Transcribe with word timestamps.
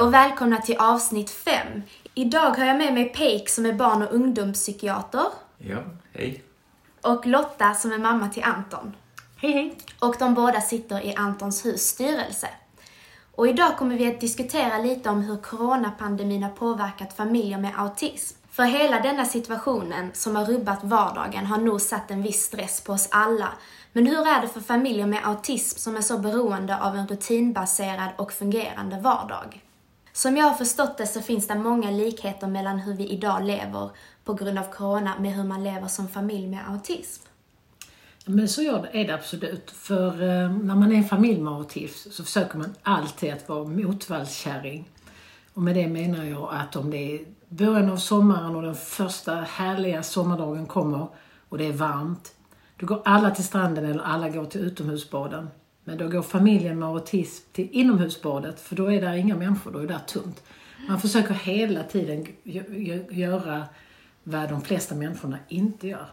Hej 0.00 0.06
och 0.06 0.14
välkomna 0.14 0.60
till 0.60 0.76
avsnitt 0.76 1.30
5. 1.30 1.82
Idag 2.14 2.50
har 2.50 2.64
jag 2.64 2.78
med 2.78 2.94
mig 2.94 3.04
Peik 3.04 3.48
som 3.48 3.66
är 3.66 3.72
barn 3.72 4.02
och 4.02 4.14
ungdomspsykiater 4.14 5.26
Ja, 5.58 5.78
hej. 6.12 6.42
och 7.02 7.26
Lotta 7.26 7.74
som 7.74 7.92
är 7.92 7.98
mamma 7.98 8.28
till 8.28 8.42
Anton. 8.42 8.96
Hej 9.36 9.52
hej! 9.52 9.76
Och 9.98 10.16
de 10.18 10.34
båda 10.34 10.60
sitter 10.60 11.04
i 11.04 11.14
Antons 11.14 11.64
hus 11.64 11.80
styrelse. 11.80 12.48
Och 13.34 13.48
idag 13.48 13.78
kommer 13.78 13.96
vi 13.96 14.06
att 14.06 14.20
diskutera 14.20 14.78
lite 14.78 15.10
om 15.10 15.22
hur 15.22 15.36
coronapandemin 15.36 16.42
har 16.42 16.50
påverkat 16.50 17.16
familjer 17.16 17.58
med 17.58 17.72
autism. 17.76 18.38
För 18.50 18.64
hela 18.64 19.00
denna 19.00 19.24
situationen 19.24 20.10
som 20.14 20.36
har 20.36 20.44
rubbat 20.44 20.84
vardagen 20.84 21.46
har 21.46 21.58
nog 21.58 21.80
satt 21.80 22.10
en 22.10 22.22
viss 22.22 22.42
stress 22.42 22.80
på 22.80 22.92
oss 22.92 23.08
alla. 23.10 23.48
Men 23.92 24.06
hur 24.06 24.28
är 24.28 24.40
det 24.40 24.48
för 24.48 24.60
familjer 24.60 25.06
med 25.06 25.26
autism 25.26 25.78
som 25.78 25.96
är 25.96 26.00
så 26.00 26.18
beroende 26.18 26.80
av 26.80 26.96
en 26.96 27.06
rutinbaserad 27.06 28.08
och 28.16 28.32
fungerande 28.32 29.00
vardag? 29.00 29.60
Som 30.20 30.36
jag 30.36 30.44
har 30.44 30.54
förstått 30.54 30.98
det 30.98 31.06
så 31.06 31.20
finns 31.20 31.46
det 31.48 31.54
många 31.54 31.90
likheter 31.90 32.46
mellan 32.46 32.78
hur 32.78 32.94
vi 32.94 33.08
idag 33.08 33.44
lever 33.44 33.90
på 34.24 34.34
grund 34.34 34.58
av 34.58 34.72
corona 34.72 35.18
med 35.18 35.32
hur 35.32 35.44
man 35.44 35.64
lever 35.64 35.88
som 35.88 36.08
familj 36.08 36.46
med 36.46 36.68
autism. 36.68 37.22
Men 38.24 38.48
så 38.48 38.62
är 38.92 39.06
det 39.06 39.14
absolut. 39.14 39.70
För 39.70 40.12
eh, 40.12 40.50
när 40.50 40.74
man 40.74 40.92
är 40.92 40.96
en 40.96 41.04
familj 41.04 41.40
med 41.40 41.52
autism 41.52 42.10
så 42.10 42.24
försöker 42.24 42.58
man 42.58 42.74
alltid 42.82 43.32
att 43.32 43.48
vara 43.48 43.64
motvallskärring. 43.64 44.88
Och 45.54 45.62
med 45.62 45.74
det 45.74 45.88
menar 45.88 46.24
jag 46.24 46.48
att 46.52 46.76
om 46.76 46.90
det 46.90 47.14
är 47.14 47.20
början 47.48 47.90
av 47.90 47.96
sommaren 47.96 48.56
och 48.56 48.62
den 48.62 48.74
första 48.74 49.34
härliga 49.34 50.02
sommardagen 50.02 50.66
kommer 50.66 51.08
och 51.48 51.58
det 51.58 51.66
är 51.66 51.72
varmt, 51.72 52.34
då 52.76 52.86
går 52.86 53.02
alla 53.04 53.30
till 53.30 53.44
stranden 53.44 53.84
eller 53.84 54.02
alla 54.02 54.28
går 54.28 54.44
till 54.44 54.60
utomhusbaden. 54.60 55.48
Men 55.84 55.98
då 55.98 56.08
går 56.08 56.22
familjen 56.22 56.78
med 56.78 56.88
autism 56.88 57.44
till 57.52 57.68
inomhusbadet 57.72 58.60
för 58.60 58.76
då 58.76 58.92
är 58.92 59.00
det 59.00 59.18
inga 59.18 59.36
människor, 59.36 59.72
då 59.72 59.78
är 59.78 59.86
det 59.86 60.00
tomt. 60.06 60.42
Man 60.88 61.00
försöker 61.00 61.34
hela 61.34 61.82
tiden 61.82 62.26
göra 63.10 63.64
vad 64.22 64.48
de 64.48 64.62
flesta 64.62 64.94
människorna 64.94 65.38
inte 65.48 65.88
gör. 65.88 66.06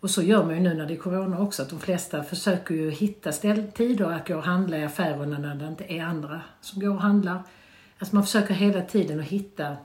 Och 0.00 0.10
så 0.10 0.22
gör 0.22 0.44
man 0.44 0.54
ju 0.54 0.60
nu 0.60 0.74
när 0.74 0.86
det 0.86 0.94
är 0.94 0.98
Corona 0.98 1.40
också, 1.40 1.62
att 1.62 1.68
de 1.68 1.80
flesta 1.80 2.22
försöker 2.22 2.74
ju 2.74 2.90
hitta 2.90 3.32
tider 3.32 4.04
att 4.04 4.28
gå 4.28 4.36
och 4.36 4.44
handla 4.44 4.78
i 4.78 4.84
affärerna 4.84 5.38
när 5.38 5.54
det 5.54 5.66
inte 5.66 5.92
är 5.92 6.02
andra 6.02 6.40
som 6.60 6.80
går 6.80 6.90
och 6.90 7.00
handlar. 7.00 7.42
Alltså 7.98 8.14
man 8.14 8.24
försöker 8.24 8.54
hela 8.54 8.82
tiden 8.82 9.20
att 9.20 9.26
hitta 9.26 9.76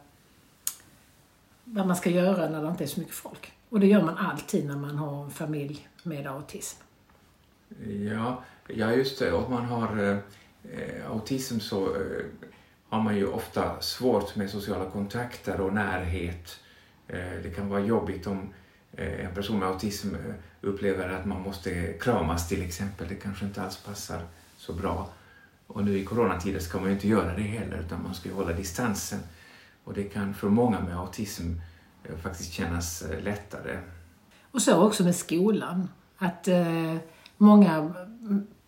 vad 1.64 1.88
man 1.88 1.96
ska 1.96 2.10
göra 2.10 2.50
när 2.50 2.64
det 2.64 2.70
inte 2.70 2.84
är 2.84 2.88
så 2.88 3.00
mycket 3.00 3.16
folk. 3.16 3.52
Och 3.70 3.80
det 3.80 3.88
gör 3.88 4.02
man 4.04 4.18
alltid 4.18 4.66
när 4.66 4.78
man 4.78 4.98
har 4.98 5.24
en 5.24 5.32
familj 5.32 5.88
med 6.04 6.28
autism. 6.28 6.82
Ja, 8.12 8.44
ja 8.68 8.94
just 8.94 9.20
det. 9.20 9.32
Om 9.32 9.52
man 9.52 9.66
har 9.66 10.22
eh, 10.64 11.12
autism 11.12 11.60
så 11.60 11.96
eh, 11.96 12.26
har 12.90 13.02
man 13.02 13.16
ju 13.16 13.28
ofta 13.28 13.82
svårt 13.82 14.36
med 14.36 14.50
sociala 14.50 14.90
kontakter 14.90 15.62
och 15.62 15.74
närhet. 15.74 16.60
Eh, 17.08 17.42
det 17.44 17.56
kan 17.56 17.70
vara 17.70 17.80
jobbigt 17.80 18.28
om 18.28 18.54
eh, 18.94 19.26
en 19.26 19.36
person 19.36 19.60
med 19.60 19.68
autism 19.68 20.16
eh, 20.16 20.36
upplever 20.62 21.10
att 21.10 21.26
man 21.26 21.42
måste 21.42 21.94
kramas 21.94 22.48
till 22.48 22.62
exempel. 22.62 23.08
Det 23.08 23.16
kanske 23.16 23.46
inte 23.46 23.62
alls 23.62 23.78
passar 23.78 24.22
så 24.58 24.74
bra. 24.74 25.10
Och 25.68 25.86
nu 25.86 25.98
i 25.98 26.06
coronatider 26.06 26.60
ska 26.60 26.80
man 26.80 26.88
ju 26.88 26.94
inte 26.94 27.08
göra 27.08 27.36
det 27.36 27.42
heller 27.42 27.78
utan 27.78 28.04
man 28.04 28.16
ska 28.16 28.30
ju 28.30 28.36
hålla 28.36 28.54
distansen. 28.54 29.20
Och 29.84 29.94
det 29.94 30.04
kan 30.04 30.34
för 30.34 30.50
många 30.50 30.80
med 30.80 30.98
autism 30.98 31.44
eh, 32.04 32.18
faktiskt 32.18 32.54
kännas 32.54 33.02
eh, 33.02 33.24
lättare. 33.24 33.80
Och 34.52 34.62
så 34.62 34.88
också 34.88 35.04
med 35.04 35.16
skolan. 35.16 35.90
Att 36.18 36.48
eh, 36.48 36.96
många, 37.38 37.94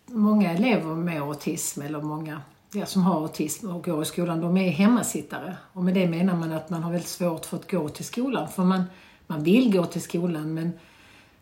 många 0.08 0.52
elever 0.52 0.94
med 0.94 1.22
autism, 1.22 1.82
eller 1.82 2.00
många 2.00 2.40
ja, 2.72 2.86
som 2.86 3.02
har 3.02 3.20
autism 3.20 3.70
och 3.70 3.84
går 3.84 4.02
i 4.02 4.04
skolan, 4.04 4.40
de 4.40 4.56
är 4.56 4.70
hemmasittare. 4.70 5.56
Och 5.72 5.84
med 5.84 5.94
det 5.94 6.08
menar 6.08 6.36
man 6.36 6.52
att 6.52 6.70
man 6.70 6.82
har 6.82 6.90
väldigt 6.90 7.08
svårt 7.08 7.46
för 7.46 7.56
att 7.56 7.70
gå 7.70 7.88
till 7.88 8.04
skolan. 8.04 8.48
För 8.48 8.64
man, 8.64 8.84
man 9.26 9.42
vill 9.42 9.72
gå 9.72 9.84
till 9.84 10.02
skolan 10.02 10.54
men 10.54 10.72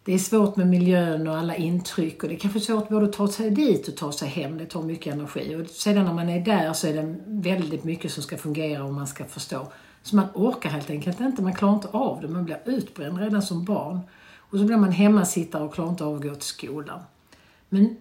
det 0.05 0.15
är 0.15 0.19
svårt 0.19 0.57
med 0.57 0.67
miljön 0.67 1.29
och 1.29 1.37
alla 1.37 1.57
intryck 1.57 2.23
och 2.23 2.29
det 2.29 2.35
är 2.35 2.39
kanske 2.39 2.61
svårt 2.61 2.89
både 2.89 3.07
att 3.07 3.13
ta 3.13 3.29
sig 3.29 3.51
dit 3.51 3.89
och 3.89 3.97
ta 3.97 4.13
sig 4.13 4.29
hem. 4.29 4.59
Det 4.59 4.67
tar 4.67 4.83
mycket 4.83 5.15
energi. 5.15 5.55
Och 5.55 5.71
sedan 5.71 6.05
när 6.05 6.13
man 6.13 6.29
är 6.29 6.41
där 6.41 6.73
så 6.73 6.87
är 6.87 6.95
det 6.95 7.17
väldigt 7.27 7.85
mycket 7.85 8.13
som 8.13 8.23
ska 8.23 8.37
fungera 8.37 8.85
och 8.85 8.95
man 8.95 9.07
ska 9.07 9.25
förstå. 9.25 9.67
Så 10.03 10.17
man 10.17 10.27
orkar 10.35 10.71
helt 10.71 10.91
enkelt 10.91 11.21
inte, 11.21 11.43
man 11.43 11.55
klarar 11.55 11.75
inte 11.75 11.89
av 11.89 12.21
det. 12.21 12.29
Man 12.29 12.45
blir 12.45 12.61
utbränd 12.65 13.19
redan 13.19 13.43
som 13.43 13.65
barn. 13.65 14.01
Och 14.39 14.59
så 14.59 14.65
blir 14.65 14.77
man 14.77 14.93
hemmasittare 14.93 15.65
och 15.65 15.75
klarar 15.75 15.91
inte 15.91 16.05
av 16.05 16.15
att 16.15 16.23
gå 16.23 16.35
till 16.35 16.43
skolan. 16.43 17.01
Men 17.69 17.97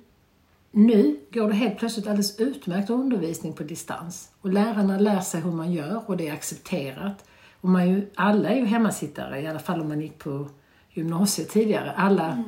nu 0.76 1.20
går 1.32 1.48
det 1.48 1.54
helt 1.54 1.78
plötsligt 1.78 2.08
alldeles 2.08 2.40
utmärkt 2.40 2.90
undervisning 2.90 3.54
på 3.54 3.64
distans. 3.64 4.30
Och 4.42 4.54
lärarna 4.54 5.00
lär 5.00 5.22
sig 5.22 5.42
hur 5.42 5.52
man 5.52 5.72
gör 5.72 6.04
och 6.06 6.18
det 6.18 6.28
är 6.28 6.34
accepterat. 6.34 7.26
Och 7.62 7.70
man 7.70 7.82
är 7.82 7.86
ju, 7.86 8.12
alla 8.16 8.50
är 8.50 8.56
ju 8.56 8.66
hemmasittare, 8.66 9.42
i 9.42 9.48
alla 9.48 9.60
fall 9.60 9.82
om 9.82 9.88
man 9.88 10.02
gick 10.02 10.18
på 10.18 10.50
gymnasiet 10.90 11.50
tidigare. 11.50 11.92
Alla 11.92 12.44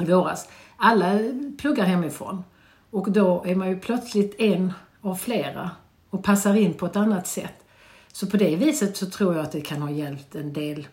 i 0.00 0.04
våras. 0.04 0.48
Alla 0.76 1.18
pluggar 1.58 1.84
hemifrån. 1.84 2.44
Och 2.90 3.12
då 3.12 3.44
är 3.46 3.54
man 3.54 3.68
ju 3.68 3.80
plötsligt 3.80 4.40
en 4.40 4.72
av 5.00 5.14
flera 5.14 5.70
och 6.10 6.24
passar 6.24 6.54
in 6.54 6.74
på 6.74 6.86
ett 6.86 6.96
annat 6.96 7.26
sätt. 7.26 7.64
Så 8.12 8.26
på 8.26 8.36
det 8.36 8.56
viset 8.56 8.96
så 8.96 9.06
tror 9.06 9.34
jag 9.34 9.44
att 9.44 9.52
det 9.52 9.60
kan 9.60 9.82
ha 9.82 9.90
hjälpt 9.90 10.34
en 10.34 10.52
del 10.52 10.88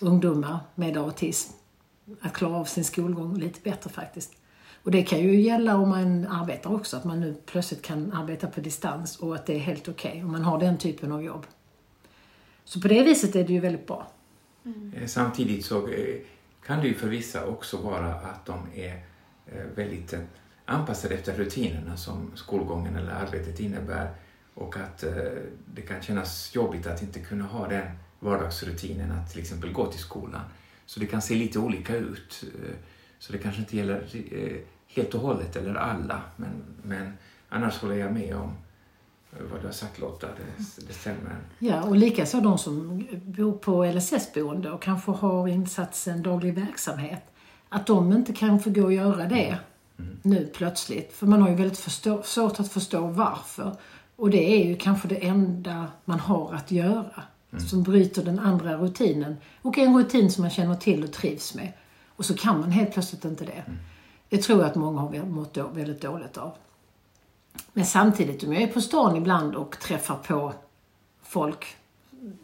ungdomar 0.00 0.58
med 0.74 0.96
autism 0.96 1.52
att 2.20 2.32
klara 2.32 2.56
av 2.56 2.64
sin 2.64 2.84
skolgång 2.84 3.38
lite 3.38 3.60
bättre 3.60 3.90
faktiskt. 3.90 4.37
Och 4.88 4.92
det 4.92 5.02
kan 5.02 5.20
ju 5.20 5.40
gälla 5.40 5.76
om 5.76 5.88
man 5.88 6.26
arbetar 6.26 6.74
också, 6.74 6.96
att 6.96 7.04
man 7.04 7.20
nu 7.20 7.36
plötsligt 7.46 7.82
kan 7.82 8.12
arbeta 8.12 8.46
på 8.46 8.60
distans 8.60 9.16
och 9.16 9.34
att 9.34 9.46
det 9.46 9.54
är 9.54 9.58
helt 9.58 9.88
okej 9.88 10.24
om 10.24 10.32
man 10.32 10.42
har 10.42 10.60
den 10.60 10.78
typen 10.78 11.12
av 11.12 11.22
jobb. 11.22 11.46
Så 12.64 12.80
på 12.80 12.88
det 12.88 13.02
viset 13.02 13.36
är 13.36 13.44
det 13.44 13.52
ju 13.52 13.60
väldigt 13.60 13.86
bra. 13.86 14.10
Mm. 14.64 15.08
Samtidigt 15.08 15.64
så 15.64 15.88
eh, 15.88 16.16
kan 16.66 16.80
det 16.80 16.88
ju 16.88 16.94
för 16.94 17.08
vissa 17.08 17.46
också 17.46 17.76
vara 17.76 18.14
att 18.14 18.46
de 18.46 18.58
är 18.74 19.04
eh, 19.46 19.64
väldigt 19.74 20.14
anpassade 20.64 21.14
efter 21.14 21.32
rutinerna 21.32 21.96
som 21.96 22.30
skolgången 22.34 22.96
eller 22.96 23.12
arbetet 23.12 23.60
innebär 23.60 24.10
och 24.54 24.76
att 24.76 25.04
det 25.74 25.82
kan 25.82 26.02
kännas 26.02 26.54
jobbigt 26.54 26.86
att 26.86 27.02
inte 27.02 27.20
kunna 27.20 27.44
ha 27.44 27.68
den 27.68 27.86
vardagsrutinen 28.20 29.12
att 29.12 29.30
till 29.30 29.40
exempel 29.40 29.72
gå 29.72 29.86
till 29.86 30.00
skolan. 30.00 30.42
Så 30.86 31.00
det 31.00 31.06
kan 31.06 31.22
se 31.22 31.34
lite 31.34 31.58
olika 31.58 31.96
ut. 31.96 32.44
Så 33.18 33.32
det 33.32 33.38
kanske 33.38 33.60
inte 33.60 33.76
gäller 33.76 34.06
helt 34.88 35.14
och 35.14 35.20
hållet 35.20 35.56
eller 35.56 35.74
alla, 35.74 36.22
men, 36.36 36.64
men 36.82 37.12
annars 37.48 37.78
håller 37.78 37.94
jag 37.94 38.12
med 38.12 38.36
om 38.36 38.52
vad 39.50 39.60
du 39.60 39.66
har 39.66 39.72
sagt 39.72 39.98
Lotta, 39.98 40.26
det, 40.26 40.82
det 40.86 40.92
stämmer. 40.92 41.36
Ja, 41.58 41.82
och 41.82 41.96
likaså 41.96 42.40
de 42.40 42.58
som 42.58 43.06
bor 43.24 43.52
på 43.52 43.84
LSS-boende 43.84 44.70
och 44.70 44.82
kanske 44.82 45.10
har 45.10 45.48
insatsen 45.48 46.22
daglig 46.22 46.54
verksamhet. 46.54 47.22
Att 47.68 47.86
de 47.86 48.12
inte 48.12 48.32
kan 48.32 48.60
få 48.60 48.70
gå 48.70 48.82
och 48.82 48.92
göra 48.92 49.26
det 49.26 49.58
mm. 49.98 50.18
nu 50.22 50.50
plötsligt. 50.54 51.12
För 51.12 51.26
man 51.26 51.42
har 51.42 51.48
ju 51.48 51.54
väldigt 51.54 51.78
förstå, 51.78 52.22
svårt 52.22 52.60
att 52.60 52.72
förstå 52.72 53.06
varför. 53.06 53.76
Och 54.16 54.30
det 54.30 54.62
är 54.62 54.66
ju 54.66 54.76
kanske 54.76 55.08
det 55.08 55.26
enda 55.26 55.86
man 56.04 56.20
har 56.20 56.54
att 56.54 56.70
göra. 56.70 57.22
Mm. 57.52 57.64
Som 57.64 57.82
bryter 57.82 58.24
den 58.24 58.38
andra 58.38 58.76
rutinen. 58.76 59.36
Och 59.62 59.78
en 59.78 59.98
rutin 59.98 60.30
som 60.30 60.42
man 60.42 60.50
känner 60.50 60.74
till 60.74 61.04
och 61.04 61.12
trivs 61.12 61.54
med. 61.54 61.72
Och 62.08 62.24
så 62.24 62.34
kan 62.34 62.60
man 62.60 62.70
helt 62.70 62.92
plötsligt 62.92 63.24
inte 63.24 63.44
det. 63.44 63.62
Mm. 63.66 63.78
Det 64.28 64.42
tror 64.42 64.60
jag 64.60 64.70
att 64.70 64.76
många 64.76 65.00
har 65.00 65.24
mått 65.24 65.56
väldigt 65.56 66.00
dåligt 66.00 66.36
av. 66.36 66.52
Men 67.72 67.86
samtidigt, 67.86 68.44
om 68.44 68.52
jag 68.52 68.62
är 68.62 68.66
på 68.66 68.80
stan 68.80 69.16
ibland 69.16 69.54
och 69.54 69.78
träffar 69.80 70.16
på 70.16 70.52
folk, 71.22 71.76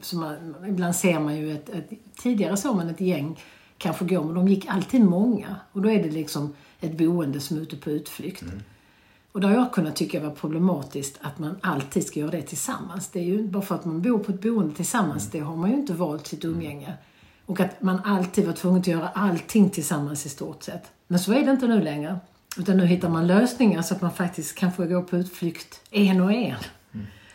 som 0.00 0.20
man, 0.20 0.54
ibland 0.68 0.96
ser 0.96 1.20
man 1.20 1.36
ju 1.36 1.52
ett, 1.52 1.68
ett, 1.68 1.90
tidigare 2.16 2.56
såg 2.56 2.76
man 2.76 2.88
ett 2.88 3.00
gäng 3.00 3.40
kanske 3.78 4.04
gå, 4.04 4.24
men 4.24 4.34
de 4.34 4.48
gick 4.48 4.66
alltid 4.68 5.04
många. 5.04 5.56
Och 5.72 5.82
då 5.82 5.90
är 5.90 6.02
det 6.02 6.10
liksom 6.10 6.54
ett 6.80 6.98
boende 6.98 7.40
som 7.40 7.56
är 7.56 7.60
ute 7.60 7.76
på 7.76 7.90
utflykt. 7.90 8.42
Mm. 8.42 8.60
Och 9.32 9.40
det 9.40 9.46
har 9.46 9.54
jag 9.54 9.72
kunnat 9.72 9.96
tycka 9.96 10.20
var 10.20 10.30
problematiskt 10.30 11.18
att 11.20 11.38
man 11.38 11.56
alltid 11.60 12.06
ska 12.06 12.20
göra 12.20 12.30
det 12.30 12.42
tillsammans. 12.42 13.08
Det 13.08 13.18
är 13.18 13.24
ju 13.24 13.48
bara 13.48 13.62
för 13.62 13.74
att 13.74 13.84
man 13.84 14.02
bor 14.02 14.18
på 14.18 14.32
ett 14.32 14.42
boende 14.42 14.74
tillsammans, 14.74 15.22
mm. 15.22 15.30
det 15.32 15.50
har 15.50 15.56
man 15.56 15.70
ju 15.70 15.76
inte 15.76 15.92
valt 15.92 16.26
sitt 16.26 16.44
umgänge. 16.44 16.94
Och 17.46 17.60
att 17.60 17.82
man 17.82 18.00
alltid 18.04 18.46
var 18.46 18.52
tvungen 18.52 18.80
att 18.80 18.86
göra 18.86 19.08
allting 19.08 19.70
tillsammans 19.70 20.26
i 20.26 20.28
stort 20.28 20.62
sett. 20.62 20.82
Men 21.06 21.18
så 21.18 21.32
är 21.32 21.44
det 21.44 21.50
inte 21.50 21.66
nu 21.66 21.82
längre. 21.82 22.18
Utan 22.58 22.76
nu 22.76 22.86
hittar 22.86 23.08
man 23.08 23.26
lösningar 23.26 23.82
så 23.82 23.94
att 23.94 24.00
man 24.00 24.12
faktiskt 24.12 24.54
kan 24.54 24.72
få 24.72 24.84
gå 24.84 25.02
på 25.02 25.16
utflykt 25.16 25.80
en 25.90 26.20
och 26.20 26.32
en. 26.32 26.56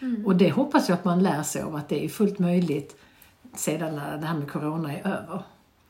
Mm. 0.02 0.26
Och 0.26 0.36
det 0.36 0.52
hoppas 0.52 0.90
jag 0.90 0.96
att 0.96 1.06
man 1.06 1.24
lär 1.24 1.44
sig 1.44 1.62
av, 1.62 1.76
att 1.76 1.90
det 1.90 2.06
är 2.06 2.10
fullt 2.10 2.40
möjligt 2.40 2.96
sedan 3.56 3.96
när 3.96 4.18
det 4.18 4.26
här 4.26 4.38
med 4.38 4.52
Corona 4.52 4.94
är 4.98 5.08
över. 5.08 5.44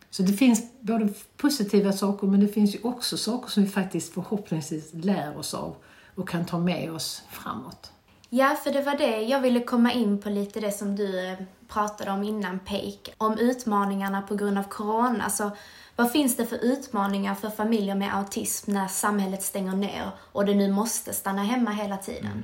Så 0.10 0.24
det 0.24 0.34
finns 0.34 0.64
både 0.80 1.10
positiva 1.38 1.94
saker 1.94 2.28
men 2.28 2.40
det 2.40 2.48
finns 2.48 2.76
ju 2.76 2.80
också 2.84 3.18
saker 3.18 3.50
som 3.50 3.64
vi 3.64 3.70
faktiskt 3.70 4.14
förhoppningsvis 4.14 4.90
lär 4.94 5.38
oss 5.38 5.54
av 5.54 5.76
och 6.16 6.30
kan 6.30 6.46
ta 6.46 6.58
med 6.58 6.92
oss 6.92 7.24
framåt. 7.30 7.92
Ja, 8.30 8.58
för 8.64 8.72
det 8.72 8.82
var 8.82 8.98
det 8.98 9.22
jag 9.22 9.42
ville 9.42 9.60
komma 9.60 9.94
in 9.94 10.22
på 10.22 10.30
lite 10.30 10.60
det 10.60 10.72
som 10.72 10.96
du 10.96 11.28
eh, 11.28 11.38
pratade 11.70 12.12
om 12.12 12.24
innan 12.24 12.60
Peik, 12.60 13.14
om 13.18 13.38
utmaningarna 13.38 14.22
på 14.22 14.36
grund 14.36 14.58
av 14.58 14.64
Corona. 14.64 15.30
Så 15.30 15.52
vad 15.96 16.12
finns 16.12 16.38
det 16.38 16.46
för 16.46 16.58
utmaningar 16.64 17.36
för 17.36 17.50
familjer 17.50 17.96
med 17.96 18.16
autism 18.16 18.72
när 18.72 18.88
samhället 18.88 19.42
stänger 19.42 19.76
ner 19.76 20.12
och 20.20 20.46
det 20.46 20.56
nu 20.56 20.72
måste 20.72 21.14
stanna 21.14 21.44
hemma 21.44 21.72
hela 21.72 21.98
tiden? 21.98 22.32
Mm. 22.32 22.44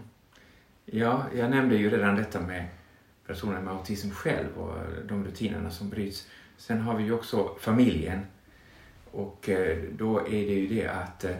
Ja, 0.85 1.25
jag 1.35 1.49
nämnde 1.49 1.75
ju 1.75 1.89
redan 1.89 2.15
detta 2.15 2.39
med 2.39 2.65
personer 3.27 3.61
med 3.61 3.73
autism 3.73 4.09
själv 4.09 4.57
och 4.57 5.05
de 5.07 5.25
rutinerna 5.25 5.71
som 5.71 5.89
bryts. 5.89 6.27
Sen 6.57 6.81
har 6.81 6.95
vi 6.95 7.03
ju 7.03 7.13
också 7.13 7.55
familjen 7.59 8.25
och 9.11 9.49
eh, 9.49 9.77
då 9.91 10.19
är 10.19 10.45
det 10.45 10.53
ju 10.53 10.67
det 10.67 10.87
att 10.87 11.23
eh, 11.23 11.35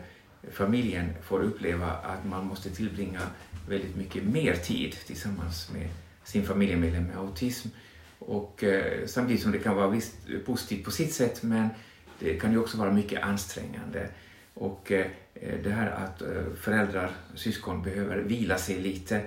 familjen 0.51 1.13
får 1.23 1.39
uppleva 1.39 1.91
att 1.91 2.25
man 2.25 2.45
måste 2.45 2.69
tillbringa 2.69 3.21
väldigt 3.69 3.95
mycket 3.95 4.23
mer 4.23 4.53
tid 4.55 4.91
tillsammans 4.91 5.71
med 5.73 5.89
sin 6.25 6.45
familjemedlem 6.45 7.03
med 7.03 7.17
autism. 7.17 7.67
Och 8.19 8.63
eh, 8.63 9.05
samtidigt 9.05 9.41
som 9.41 9.51
det 9.51 9.59
kan 9.59 9.75
vara 9.75 9.87
visst 9.87 10.15
positivt 10.45 10.85
på 10.85 10.91
sitt 10.91 11.13
sätt 11.13 11.43
men 11.43 11.69
det 12.19 12.39
kan 12.39 12.51
ju 12.51 12.57
också 12.57 12.77
vara 12.77 12.91
mycket 12.91 13.23
ansträngande. 13.23 14.07
Och 14.53 14.91
eh, 14.91 15.05
det 15.63 15.69
här 15.69 15.91
att 15.91 16.21
eh, 16.21 16.53
föräldrar 16.61 17.11
och 17.33 17.39
syskon 17.39 17.83
behöver 17.83 18.17
vila 18.17 18.57
sig 18.57 18.79
lite 18.79 19.21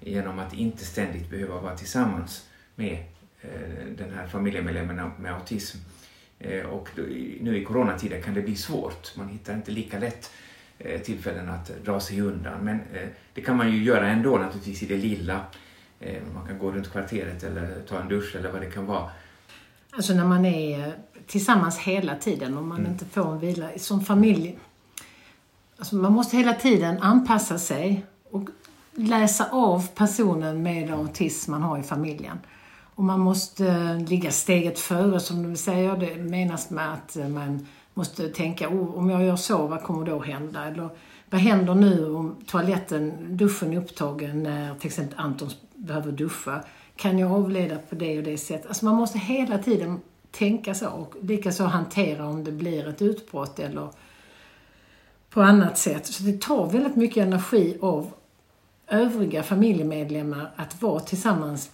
genom 0.00 0.38
att 0.38 0.54
inte 0.54 0.84
ständigt 0.84 1.30
behöva 1.30 1.60
vara 1.60 1.76
tillsammans 1.76 2.48
med 2.74 3.04
eh, 3.40 3.86
den 3.96 4.14
här 4.14 4.26
familjemedlemmen 4.26 5.10
med 5.18 5.34
autism. 5.34 5.78
Eh, 6.38 6.66
och 6.66 6.88
nu 7.40 7.58
i 7.58 7.64
coronatider 7.64 8.20
kan 8.20 8.34
det 8.34 8.42
bli 8.42 8.56
svårt. 8.56 9.16
Man 9.16 9.28
hittar 9.28 9.54
inte 9.54 9.70
lika 9.70 9.98
lätt 9.98 10.30
eh, 10.78 11.00
tillfällen 11.00 11.48
att 11.48 11.84
dra 11.84 12.00
sig 12.00 12.20
undan. 12.20 12.64
Men 12.64 12.76
eh, 12.76 13.08
det 13.34 13.40
kan 13.40 13.56
man 13.56 13.72
ju 13.72 13.82
göra 13.82 14.08
ändå 14.08 14.38
naturligtvis 14.38 14.82
i 14.82 14.86
det 14.86 14.96
lilla. 14.96 15.44
Man 16.34 16.46
kan 16.46 16.58
gå 16.58 16.70
runt 16.70 16.92
kvarteret 16.92 17.42
eller 17.42 17.82
ta 17.88 18.00
en 18.00 18.08
dusch 18.08 18.36
eller 18.36 18.52
vad 18.52 18.60
det 18.60 18.70
kan 18.70 18.86
vara. 18.86 19.10
Alltså 19.90 20.14
när 20.14 20.24
man 20.24 20.44
är 20.44 20.94
tillsammans 21.26 21.78
hela 21.78 22.16
tiden 22.16 22.56
och 22.58 22.64
man 22.64 22.78
mm. 22.78 22.92
inte 22.92 23.04
får 23.04 23.32
en 23.32 23.38
vila 23.38 23.68
som 23.76 24.04
familj. 24.04 24.58
Alltså 25.78 25.96
man 25.96 26.12
måste 26.12 26.36
hela 26.36 26.54
tiden 26.54 27.02
anpassa 27.02 27.58
sig 27.58 28.06
och 28.30 28.48
läsa 28.94 29.48
av 29.50 29.86
personen 29.94 30.62
med 30.62 30.90
autism 30.90 31.50
man 31.50 31.62
har 31.62 31.78
i 31.78 31.82
familjen. 31.82 32.38
Och 32.94 33.04
man 33.04 33.20
måste 33.20 33.94
ligga 33.94 34.30
steget 34.30 34.78
före 34.78 35.20
som 35.20 35.50
du 35.50 35.56
säger. 35.56 35.96
Det 35.96 36.16
menas 36.16 36.70
med 36.70 36.92
att 36.92 37.16
man 37.30 37.66
måste 37.94 38.28
tänka, 38.28 38.68
oh, 38.68 38.98
om 38.98 39.10
jag 39.10 39.22
gör 39.22 39.36
så, 39.36 39.66
vad 39.66 39.82
kommer 39.82 40.06
då 40.06 40.20
hända? 40.20 40.64
Eller 40.64 40.88
vad 41.30 41.40
händer 41.40 41.74
nu 41.74 42.14
om 42.14 42.36
toaletten, 42.46 43.36
duschen 43.36 43.72
är 43.72 43.76
upptagen 43.76 44.42
när 44.42 44.74
till 44.74 44.86
exempel 44.86 45.18
Anton 45.18 45.50
behöver 45.80 46.12
duscha? 46.12 46.64
Kan 46.96 47.18
jag 47.18 47.32
avleda 47.32 47.78
på 47.78 47.94
det 47.94 48.18
och 48.18 48.24
det 48.24 48.38
sättet? 48.38 48.66
Alltså 48.66 48.84
man 48.84 48.94
måste 48.94 49.18
hela 49.18 49.58
tiden 49.58 50.00
tänka 50.30 50.74
så 50.74 50.88
och 50.88 51.14
likaså 51.22 51.64
hantera 51.64 52.26
om 52.26 52.44
det 52.44 52.52
blir 52.52 52.88
ett 52.88 53.02
utbrott 53.02 53.58
eller 53.58 53.88
på 55.30 55.42
annat 55.42 55.78
sätt. 55.78 56.06
Så 56.06 56.22
det 56.22 56.40
tar 56.40 56.70
väldigt 56.70 56.96
mycket 56.96 57.26
energi 57.26 57.78
av 57.80 58.12
övriga 58.86 59.42
familjemedlemmar 59.42 60.50
att 60.56 60.82
vara 60.82 61.00
tillsammans 61.00 61.70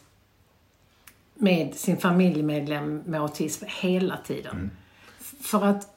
med 1.35 1.75
sin 1.75 1.97
familjemedlem 1.97 3.03
med 3.07 3.21
autism 3.21 3.65
hela 3.69 4.17
tiden. 4.17 4.57
Mm. 4.57 4.71
För 5.41 5.65
att, 5.65 5.97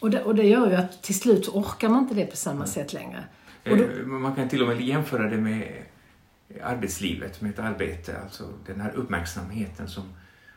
och 0.00 0.10
det, 0.10 0.22
och 0.22 0.34
det 0.34 0.46
gör 0.46 0.70
ju 0.70 0.74
att 0.76 1.02
till 1.02 1.18
slut 1.18 1.48
orkar 1.48 1.88
man 1.88 2.02
inte 2.02 2.14
det 2.14 2.26
på 2.26 2.36
samma 2.36 2.54
mm. 2.54 2.66
sätt 2.66 2.92
längre. 2.92 3.24
Då, 3.64 3.74
eh, 3.74 4.06
man 4.06 4.34
kan 4.34 4.48
till 4.48 4.62
och 4.62 4.68
med 4.68 4.80
jämföra 4.80 5.30
det 5.30 5.36
med 5.36 5.82
arbetslivet, 6.62 7.40
med 7.40 7.50
ett 7.50 7.58
arbete, 7.58 8.18
alltså 8.22 8.44
den 8.66 8.80
här 8.80 8.92
uppmärksamheten 8.94 9.88
som 9.88 10.04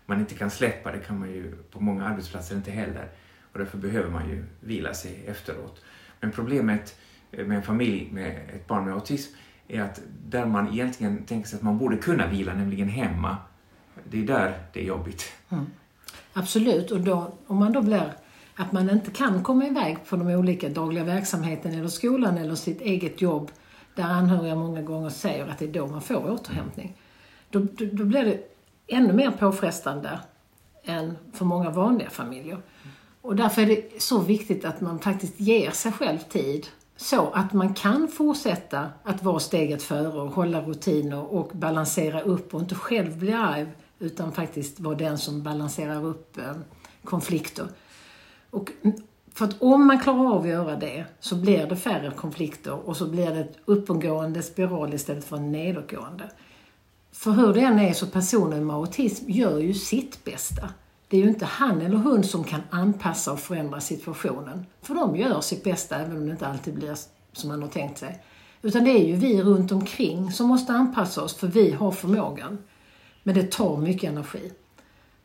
man 0.05 0.19
inte 0.19 0.35
kan 0.35 0.49
släppa, 0.49 0.91
det 0.91 0.99
kan 0.99 1.19
man 1.19 1.29
ju 1.29 1.55
på 1.71 1.79
många 1.79 2.05
arbetsplatser 2.05 2.55
inte 2.55 2.71
heller. 2.71 3.09
Och 3.53 3.59
därför 3.59 3.77
behöver 3.77 4.09
man 4.09 4.29
ju 4.29 4.45
vila 4.59 4.93
sig 4.93 5.25
efteråt. 5.27 5.81
Men 6.19 6.31
problemet 6.31 6.95
med 7.31 7.51
en 7.51 7.63
familj 7.63 8.09
med 8.11 8.49
ett 8.55 8.67
barn 8.67 8.85
med 8.85 8.93
autism 8.93 9.35
är 9.67 9.81
att 9.81 10.01
där 10.25 10.45
man 10.45 10.73
egentligen 10.73 11.25
tänker 11.25 11.49
sig 11.49 11.57
att 11.57 11.63
man 11.63 11.77
borde 11.77 11.97
kunna 11.97 12.27
vila, 12.27 12.53
nämligen 12.53 12.89
hemma, 12.89 13.37
det 14.03 14.19
är 14.19 14.27
där 14.27 14.59
det 14.73 14.79
är 14.79 14.85
jobbigt. 14.85 15.33
Mm. 15.49 15.65
Absolut, 16.33 16.91
och 16.91 17.01
då, 17.01 17.37
om 17.47 17.57
man 17.57 17.71
då 17.71 17.81
blir 17.81 18.13
att 18.55 18.71
man 18.71 18.89
inte 18.89 19.11
kan 19.11 19.43
komma 19.43 19.65
iväg 19.65 19.97
på 20.09 20.15
de 20.15 20.27
olika 20.27 20.69
dagliga 20.69 21.03
verksamheten 21.03 21.73
eller 21.73 21.87
skolan 21.87 22.37
eller 22.37 22.55
sitt 22.55 22.81
eget 22.81 23.21
jobb 23.21 23.51
där 23.97 24.03
anhöriga 24.03 24.55
många 24.55 24.81
gånger 24.81 25.09
säger 25.09 25.47
att 25.47 25.59
det 25.59 25.65
är 25.65 25.73
då 25.73 25.87
man 25.87 26.01
får 26.01 26.31
återhämtning. 26.31 26.95
Då, 27.49 27.59
då, 27.59 27.85
då 27.91 28.03
blir 28.03 28.25
det 28.25 28.39
ännu 28.87 29.13
mer 29.13 29.31
påfrestande 29.31 30.19
än 30.83 31.17
för 31.33 31.45
många 31.45 31.69
vanliga 31.69 32.09
familjer. 32.09 32.57
Och 33.21 33.35
därför 33.35 33.61
är 33.61 33.65
det 33.65 34.01
så 34.01 34.19
viktigt 34.19 34.65
att 34.65 34.81
man 34.81 34.99
faktiskt 34.99 35.39
ger 35.39 35.71
sig 35.71 35.91
själv 35.91 36.17
tid 36.17 36.67
så 36.97 37.29
att 37.29 37.53
man 37.53 37.73
kan 37.73 38.07
fortsätta 38.07 38.89
att 39.03 39.23
vara 39.23 39.39
steget 39.39 39.83
före 39.83 40.21
och 40.21 40.31
hålla 40.31 40.61
rutiner 40.61 41.33
och 41.33 41.51
balansera 41.53 42.21
upp 42.21 42.53
och 42.53 42.61
inte 42.61 42.75
själv 42.75 43.17
bli 43.17 43.33
arg 43.33 43.67
utan 43.99 44.31
faktiskt 44.31 44.79
vara 44.79 44.95
den 44.95 45.17
som 45.17 45.43
balanserar 45.43 46.05
upp 46.05 46.37
eh, 46.37 46.53
konflikter. 47.03 47.67
Och 48.49 48.71
för 49.37 49.45
att 49.45 49.61
om 49.61 49.87
man 49.87 49.99
klarar 49.99 50.35
av 50.35 50.41
att 50.41 50.47
göra 50.47 50.75
det 50.75 51.05
så 51.19 51.35
blir 51.35 51.65
det 51.65 51.75
färre 51.75 52.11
konflikter 52.11 52.87
och 52.87 52.97
så 52.97 53.07
blir 53.07 53.31
det 53.31 53.39
ett 53.39 53.57
uppåtgående 53.65 54.41
spiral 54.41 54.93
istället 54.93 55.25
för 55.25 55.37
en 55.37 55.51
nedåtgående. 55.51 56.29
För 57.11 57.31
hur 57.31 57.53
det 57.53 57.61
än 57.61 57.79
är 57.79 57.93
så 57.93 58.07
personen 58.07 58.65
med 58.65 58.75
autism 58.75 59.31
gör 59.31 59.59
ju 59.59 59.73
sitt 59.73 60.23
bästa. 60.23 60.69
Det 61.07 61.17
är 61.17 61.21
ju 61.21 61.29
inte 61.29 61.45
han 61.45 61.81
eller 61.81 61.97
hon 61.97 62.23
som 62.23 62.43
kan 62.43 62.61
anpassa 62.69 63.31
och 63.33 63.39
förändra 63.39 63.79
situationen. 63.79 64.65
För 64.81 64.95
de 64.95 65.15
gör 65.15 65.41
sitt 65.41 65.63
bästa 65.63 65.95
även 65.95 66.17
om 66.17 66.25
det 66.25 66.31
inte 66.31 66.47
alltid 66.47 66.75
blir 66.75 66.95
som 67.33 67.49
man 67.49 67.61
har 67.61 67.69
tänkt 67.69 67.97
sig. 67.97 68.23
Utan 68.61 68.83
det 68.83 68.91
är 68.91 69.05
ju 69.05 69.15
vi 69.15 69.43
runt 69.43 69.71
omkring 69.71 70.31
som 70.31 70.47
måste 70.47 70.73
anpassa 70.73 71.23
oss 71.23 71.35
för 71.35 71.47
vi 71.47 71.71
har 71.71 71.91
förmågan. 71.91 72.57
Men 73.23 73.35
det 73.35 73.51
tar 73.51 73.77
mycket 73.77 74.11
energi. 74.11 74.51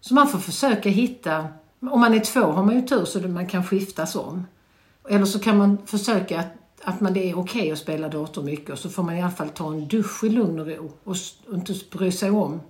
Så 0.01 0.15
man 0.15 0.29
får 0.29 0.39
försöka 0.39 0.89
hitta, 0.89 1.49
om 1.91 2.01
man 2.01 2.15
är 2.15 2.21
två 2.21 2.41
har 2.41 2.65
man 2.65 2.75
ju 2.75 2.83
tur 2.83 3.05
så 3.05 3.21
man 3.21 3.47
kan 3.47 3.65
skiftas 3.65 4.17
om. 4.17 4.47
Eller 5.09 5.25
så 5.25 5.39
kan 5.39 5.59
man 5.59 5.79
försöka 5.87 6.41
att 6.41 6.53
att 6.85 7.01
man, 7.01 7.15
det 7.15 7.31
är 7.31 7.39
okej 7.39 7.61
okay 7.61 7.73
att 7.73 7.79
spela 7.79 8.09
dator 8.09 8.43
mycket 8.43 8.71
och 8.71 8.79
så 8.79 8.91
får 8.91 9.03
man 9.03 9.17
i 9.17 9.23
alla 9.23 9.31
fall 9.31 9.49
ta 9.49 9.73
en 9.73 9.89
dusch 9.89 10.25
i 10.25 10.29
lugn 10.29 10.61
och 10.61 10.67
ro 10.67 10.93
och 11.05 11.17
inte 11.53 11.75
bry 11.91 12.13
sig 12.13 12.31
om 12.31 12.61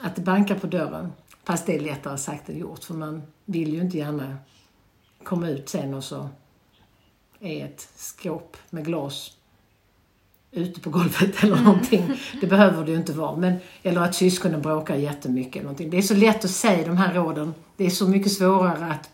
att 0.00 0.16
det 0.16 0.22
bankar 0.22 0.58
på 0.58 0.66
dörren. 0.66 1.12
Fast 1.44 1.66
det 1.66 1.76
är 1.76 1.80
lättare 1.80 2.18
sagt 2.18 2.48
än 2.48 2.58
gjort 2.58 2.84
för 2.84 2.94
man 2.94 3.22
vill 3.44 3.74
ju 3.74 3.80
inte 3.80 3.98
gärna 3.98 4.36
komma 5.22 5.48
ut 5.48 5.68
sen 5.68 5.94
och 5.94 6.04
så 6.04 6.28
är 7.40 7.64
ett 7.64 7.88
skåp 7.96 8.56
med 8.70 8.84
glas 8.84 9.37
ute 10.50 10.80
på 10.80 10.90
golvet 10.90 11.34
eller 11.44 11.56
någonting. 11.56 12.12
Det 12.40 12.46
behöver 12.46 12.84
det 12.84 12.90
ju 12.90 12.96
inte 12.96 13.12
vara. 13.12 13.36
Men, 13.36 13.56
eller 13.82 14.00
att 14.00 14.14
syskonen 14.14 14.62
bråkar 14.62 14.94
jättemycket. 14.94 15.54
Eller 15.56 15.62
någonting. 15.62 15.90
Det 15.90 15.98
är 15.98 16.02
så 16.02 16.14
lätt 16.14 16.44
att 16.44 16.50
säga 16.50 16.86
de 16.86 16.96
här 16.96 17.14
råden. 17.14 17.54
Det 17.76 17.86
är 17.86 17.90
så 17.90 18.08
mycket 18.08 18.32
svårare 18.32 18.86
att, 18.86 19.10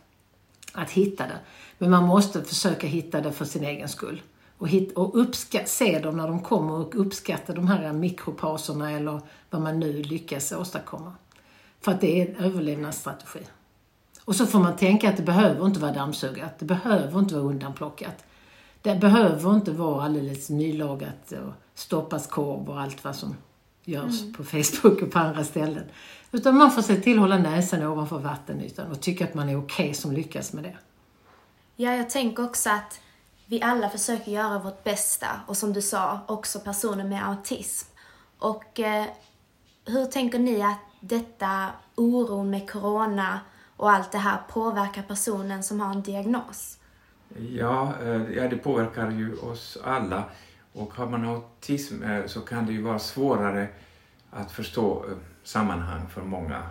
att 0.73 0.91
hitta 0.91 1.25
det. 1.25 1.38
Men 1.79 1.91
man 1.91 2.05
måste 2.05 2.45
försöka 2.45 2.87
hitta 2.87 3.21
det 3.21 3.33
för 3.33 3.45
sin 3.45 3.64
egen 3.64 3.88
skull. 3.88 4.23
Och, 4.59 4.69
hit, 4.69 4.93
och 4.93 5.21
uppskatt, 5.21 5.69
se 5.69 5.99
dem 5.99 6.17
när 6.17 6.29
de 6.29 6.41
kommer 6.41 6.75
och 6.75 7.00
uppskatta 7.00 7.53
de 7.53 7.69
här 7.69 7.93
mikropauserna 7.93 8.91
eller 8.91 9.21
vad 9.50 9.62
man 9.62 9.81
nu 9.81 10.03
lyckas 10.03 10.53
åstadkomma. 10.53 11.12
För 11.81 11.93
att 11.93 12.00
det 12.00 12.21
är 12.21 12.29
en 12.29 12.45
överlevnadsstrategi. 12.45 13.41
Och 14.25 14.37
så 14.37 14.47
får 14.47 14.59
man 14.59 14.76
tänka 14.76 15.09
att 15.09 15.17
det 15.17 15.23
behöver 15.23 15.67
inte 15.67 15.81
vara 15.81 15.93
dammsugat. 15.93 16.59
Det 16.59 16.64
behöver 16.64 17.19
inte 17.19 17.35
vara 17.35 17.45
undanplockat. 17.45 18.25
Det 18.85 18.95
behöver 18.95 19.55
inte 19.55 19.71
vara 19.71 20.05
alldeles 20.05 20.50
nylagat 20.50 21.33
och 21.33 21.53
stoppas 21.75 22.26
korv 22.26 22.71
och 22.71 22.81
allt 22.81 23.05
vad 23.05 23.17
som 23.17 23.37
görs 23.85 24.21
mm. 24.21 24.33
på 24.33 24.45
Facebook 24.45 25.03
och 25.03 25.11
på 25.11 25.19
andra 25.19 25.45
ställen. 25.45 25.85
Utan 26.33 26.57
man 26.57 26.71
får 26.71 26.83
se 26.83 26.97
till 26.97 27.14
att 27.14 27.21
hålla 27.21 27.38
näsan 27.38 27.83
ovanför 27.83 28.19
vattenytan 28.19 28.91
och 28.91 29.00
tycka 29.00 29.25
att 29.25 29.35
man 29.35 29.49
är 29.49 29.59
okej 29.59 29.85
okay 29.85 29.95
som 29.95 30.12
lyckas 30.12 30.53
med 30.53 30.64
det. 30.64 30.76
Ja, 31.76 31.95
jag 31.95 32.11
tänker 32.11 32.45
också 32.45 32.71
att 32.71 33.00
vi 33.47 33.62
alla 33.62 33.88
försöker 33.88 34.33
göra 34.33 34.59
vårt 34.59 34.85
bästa 34.85 35.26
och 35.47 35.57
som 35.57 35.73
du 35.73 35.83
sa, 35.83 36.21
också 36.26 36.61
personer 36.61 37.05
med 37.05 37.29
autism. 37.29 37.88
Och 38.38 38.81
eh, 38.81 39.07
hur 39.85 40.07
tänker 40.07 40.38
ni 40.38 40.62
att 40.62 40.81
detta 41.00 41.69
oron 41.95 42.50
med 42.50 42.71
corona 42.71 43.41
och 43.76 43.91
allt 43.91 44.12
det 44.12 44.19
här 44.19 44.38
påverkar 44.49 45.03
personen 45.03 45.62
som 45.62 45.81
har 45.81 45.91
en 45.91 46.03
diagnos? 46.03 46.79
Ja, 47.38 47.95
eh, 48.03 48.23
ja 48.33 48.49
det 48.49 48.57
påverkar 48.57 49.11
ju 49.11 49.37
oss 49.37 49.79
alla. 49.85 50.25
Och 50.73 50.95
har 50.95 51.07
man 51.11 51.25
autism 51.25 52.03
eh, 52.03 52.26
så 52.26 52.41
kan 52.41 52.67
det 52.67 52.73
ju 52.73 52.83
vara 52.83 52.99
svårare 52.99 53.69
att 54.31 54.53
förstå 54.53 55.05
eh, 55.09 55.17
sammanhang 55.43 56.09
för 56.09 56.23
många. 56.23 56.62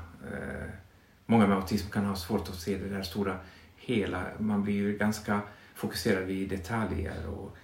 Många 1.25 1.47
med 1.47 1.57
autism 1.57 1.89
kan 1.89 2.05
ha 2.05 2.15
svårt 2.15 2.49
att 2.49 2.55
se 2.55 2.77
det 2.77 2.89
där 2.89 3.03
stora 3.03 3.37
hela. 3.75 4.23
Man 4.39 4.63
blir 4.63 4.73
ju 4.73 4.97
ganska 4.97 5.41
fokuserad 5.75 6.23
vid 6.23 6.49
detaljer 6.49 7.27
och, 7.27 7.57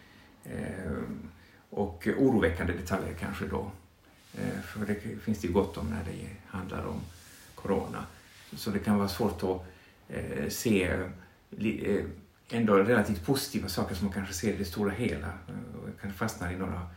och 1.69 2.07
oroväckande 2.17 2.73
detaljer 2.73 3.13
kanske 3.13 3.45
då. 3.45 3.71
För 4.63 4.85
det 4.85 4.95
finns 5.21 5.39
det 5.39 5.47
ju 5.47 5.53
gott 5.53 5.77
om 5.77 5.89
när 5.89 6.03
det 6.03 6.27
handlar 6.47 6.85
om 6.85 7.01
corona. 7.55 8.05
Så 8.53 8.69
det 8.69 8.79
kan 8.79 8.97
vara 8.97 9.07
svårt 9.07 9.43
att 9.43 9.65
se 10.53 10.97
ändå 12.49 12.73
relativt 12.73 13.25
positiva 13.25 13.67
saker 13.67 13.95
som 13.95 14.05
man 14.05 14.13
kanske 14.13 14.33
ser 14.33 14.53
i 14.53 14.57
det 14.57 14.65
stora 14.65 14.91
hela. 14.91 15.27
Och 15.47 16.01
kan 16.01 16.13
fastna 16.13 16.53
i 16.53 16.55
några 16.55 16.87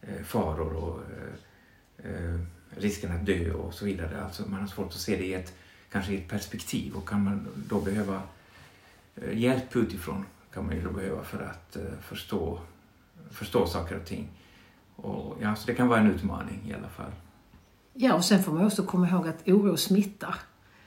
eh, 0.00 0.24
faror 0.24 0.72
och 0.72 1.00
eh, 1.00 2.10
eh, 2.10 2.40
risken 2.70 3.16
att 3.16 3.26
dö 3.26 3.52
och 3.52 3.74
så 3.74 3.84
vidare. 3.84 4.22
Alltså 4.24 4.42
man 4.48 4.60
har 4.60 4.66
svårt 4.66 4.86
att 4.86 4.92
se 4.92 5.16
det 5.16 5.24
i 5.24 5.34
ett, 5.34 5.54
kanske 5.92 6.12
i 6.12 6.16
ett 6.16 6.28
perspektiv 6.28 6.94
och 6.94 7.08
kan 7.08 7.24
man 7.24 7.48
då 7.68 7.80
behöva 7.80 8.22
hjälp 9.32 9.76
utifrån 9.76 10.24
kan 10.54 10.66
man 10.66 10.76
ju 10.76 10.82
då 10.82 10.90
behöva 10.90 11.24
för 11.24 11.42
att 11.42 11.76
förstå, 12.02 12.60
förstå 13.30 13.66
saker 13.66 13.96
och 13.96 14.04
ting. 14.04 14.28
Och, 14.96 15.36
ja, 15.40 15.56
så 15.56 15.66
det 15.66 15.74
kan 15.74 15.88
vara 15.88 16.00
en 16.00 16.10
utmaning 16.10 16.60
i 16.68 16.74
alla 16.74 16.88
fall. 16.88 17.12
Ja, 17.92 18.14
och 18.14 18.24
sen 18.24 18.42
får 18.42 18.52
man 18.52 18.66
också 18.66 18.82
komma 18.82 19.08
ihåg 19.08 19.28
att 19.28 19.48
oro 19.48 19.76
smittar. 19.76 20.34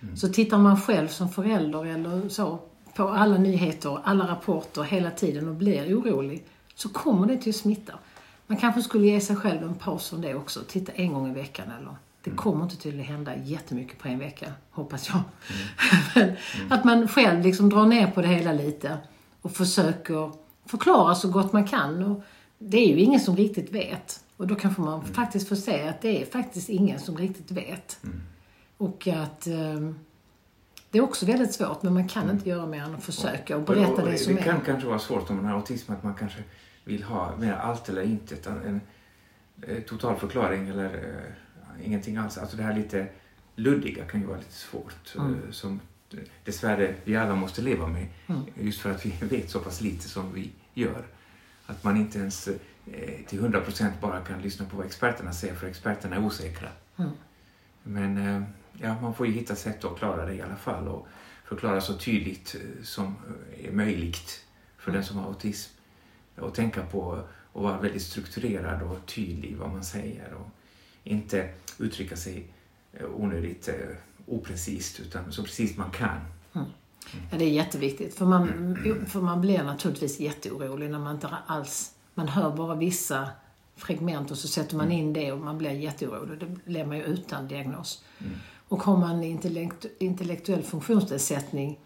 Mm. 0.01 0.17
Så 0.17 0.29
tittar 0.29 0.57
man 0.57 0.81
själv 0.81 1.07
som 1.07 1.29
förälder 1.29 1.85
eller 1.85 2.29
så 2.29 2.59
på 2.99 3.09
alla 3.09 3.37
nyheter, 3.37 3.99
alla 4.03 4.27
rapporter 4.27 4.83
hela 4.83 5.11
tiden 5.11 5.47
och 5.47 5.55
blir 5.55 5.99
orolig 5.99 6.43
så 6.75 6.89
kommer 6.89 7.27
det 7.27 7.37
till 7.37 7.53
smitta. 7.53 7.93
Man 8.47 8.57
kanske 8.57 8.81
skulle 8.81 9.07
ge 9.07 9.21
sig 9.21 9.35
själv 9.35 9.63
en 9.63 9.75
paus 9.75 10.09
från 10.09 10.21
det 10.21 10.35
också. 10.35 10.59
Titta 10.67 10.91
en 10.91 11.13
gång 11.13 11.31
i 11.31 11.33
veckan 11.33 11.71
eller 11.79 11.95
det 12.23 12.29
mm. 12.29 12.37
kommer 12.37 12.63
inte 12.63 12.89
att 12.89 13.05
hända 13.05 13.35
jättemycket 13.37 13.99
på 13.99 14.07
en 14.07 14.19
vecka, 14.19 14.53
hoppas 14.71 15.09
jag. 15.09 15.21
Mm. 16.15 16.29
mm. 16.59 16.71
att 16.71 16.83
man 16.83 17.07
själv 17.07 17.41
liksom 17.41 17.69
drar 17.69 17.85
ner 17.85 18.11
på 18.11 18.21
det 18.21 18.27
hela 18.27 18.53
lite 18.53 18.97
och 19.41 19.51
försöker 19.51 20.31
förklara 20.65 21.15
så 21.15 21.29
gott 21.29 21.53
man 21.53 21.67
kan. 21.67 22.03
Och 22.03 22.23
det 22.57 22.77
är 22.77 22.87
ju 22.87 22.99
ingen 22.99 23.19
som 23.19 23.35
riktigt 23.35 23.71
vet. 23.71 24.23
Och 24.37 24.47
då 24.47 24.55
kanske 24.55 24.81
man 24.81 24.99
mm. 24.99 25.13
faktiskt 25.13 25.49
får 25.49 25.55
se 25.55 25.87
att 25.87 26.01
det 26.01 26.21
är 26.21 26.25
faktiskt 26.25 26.69
ingen 26.69 26.99
som 26.99 27.17
riktigt 27.17 27.51
vet. 27.51 27.99
Mm. 28.03 28.21
Och 28.77 29.07
att 29.07 29.47
um, 29.47 29.99
det 30.91 30.97
är 30.97 31.01
också 31.01 31.25
väldigt 31.25 31.53
svårt, 31.53 31.83
men 31.83 31.93
man 31.93 32.07
kan 32.07 32.23
mm. 32.23 32.35
inte 32.35 32.49
göra 32.49 32.65
mer 32.65 32.83
än 32.83 32.95
att 32.95 33.03
försöka 33.03 33.57
och 33.57 33.63
berätta 33.63 33.91
och, 33.91 33.99
och, 33.99 34.09
det 34.09 34.17
som 34.17 34.35
det 34.35 34.41
är. 34.41 34.45
Det 34.45 34.51
kan 34.51 34.61
kanske 34.61 34.87
vara 34.87 34.99
svårt 34.99 35.29
om 35.29 35.35
man 35.35 35.45
har 35.45 35.53
autism, 35.53 35.91
att 35.91 36.03
man 36.03 36.13
kanske 36.13 36.43
vill 36.83 37.03
ha 37.03 37.35
mer 37.37 37.53
allt 37.53 37.89
eller 37.89 38.01
intet. 38.01 38.47
En, 38.47 38.57
en, 38.65 38.81
en 39.61 39.83
total 39.83 40.15
förklaring 40.15 40.67
eller 40.67 40.95
uh, 40.95 41.85
ingenting 41.85 42.17
alls. 42.17 42.37
Alltså 42.37 42.57
det 42.57 42.63
här 42.63 42.75
lite 42.75 43.07
luddiga 43.55 44.05
kan 44.05 44.21
ju 44.21 44.27
vara 44.27 44.37
lite 44.37 44.53
svårt. 44.53 45.15
Mm. 45.15 45.33
Uh, 45.33 45.51
som 45.51 45.79
dessvärre 46.45 46.95
vi 47.03 47.15
alla 47.15 47.35
måste 47.35 47.61
leva 47.61 47.87
med. 47.87 48.07
Mm. 48.27 48.41
Just 48.55 48.81
för 48.81 48.91
att 48.91 49.05
vi 49.05 49.13
vet 49.21 49.49
så 49.49 49.59
pass 49.59 49.81
lite 49.81 50.09
som 50.09 50.33
vi 50.33 50.51
gör. 50.73 51.03
Att 51.65 51.83
man 51.83 51.97
inte 51.97 52.19
ens 52.19 52.47
uh, 52.47 52.53
till 53.27 53.39
100% 53.39 53.89
bara 54.01 54.21
kan 54.21 54.41
lyssna 54.41 54.65
på 54.65 54.77
vad 54.77 54.85
experterna 54.85 55.33
säger, 55.33 55.55
för 55.55 55.67
experterna 55.67 56.15
är 56.15 56.25
osäkra. 56.25 56.69
Mm. 56.97 57.11
Men 57.83 58.45
ja, 58.81 59.01
man 59.01 59.13
får 59.13 59.27
ju 59.27 59.33
hitta 59.33 59.55
sätt 59.55 59.85
att 59.85 59.97
klara 59.97 60.25
det 60.25 60.33
i 60.33 60.41
alla 60.41 60.55
fall 60.55 60.87
och 60.87 61.07
förklara 61.43 61.81
så 61.81 61.97
tydligt 61.97 62.55
eh, 62.55 62.83
som 62.83 63.15
är 63.63 63.71
möjligt 63.71 64.45
för 64.77 64.91
den 64.91 65.03
som 65.03 65.17
har 65.17 65.27
autism. 65.27 65.71
Och 66.35 66.53
tänka 66.53 66.85
på 66.85 67.13
att 67.13 67.61
vara 67.61 67.79
väldigt 67.79 68.01
strukturerad 68.01 68.81
och 68.81 69.05
tydlig 69.05 69.57
vad 69.57 69.69
man 69.69 69.83
säger 69.83 70.33
och 70.33 70.47
inte 71.03 71.49
uttrycka 71.77 72.17
sig 72.17 72.47
eh, 72.93 73.05
onödigt 73.15 73.67
eh, 73.67 73.75
oprecist 74.25 74.99
utan 74.99 75.31
så 75.31 75.43
precis 75.43 75.77
man 75.77 75.91
kan. 75.91 76.19
Mm. 76.53 76.67
Ja, 77.31 77.37
det 77.37 77.45
är 77.45 77.49
jätteviktigt 77.49 78.15
för 78.15 78.25
man, 78.25 78.77
för 79.07 79.21
man 79.21 79.41
blir 79.41 79.63
naturligtvis 79.63 80.19
jätteorolig 80.19 80.89
när 80.89 80.99
man 80.99 81.15
inte 81.15 81.27
alls, 81.45 81.93
man 82.13 82.27
hör 82.27 82.55
bara 82.55 82.75
vissa 82.75 83.29
fragment 83.75 84.31
och 84.31 84.37
så 84.37 84.47
sätter 84.47 84.75
man 84.75 84.85
mm. 84.85 84.97
in 84.97 85.13
det 85.13 85.31
och 85.31 85.39
man 85.39 85.57
blir 85.57 85.71
jätteorolig. 85.71 86.39
Då 86.39 86.45
blir 86.65 86.85
man 86.85 86.97
ju 86.97 87.03
utan 87.03 87.47
diagnos. 87.47 88.03
Mm. 88.19 88.33
Och 88.69 88.83
har 88.83 88.97
man 88.97 89.23
intellekt, 89.23 89.85
intellektuell 89.99 90.63
funktionsnedsättning 90.63 91.79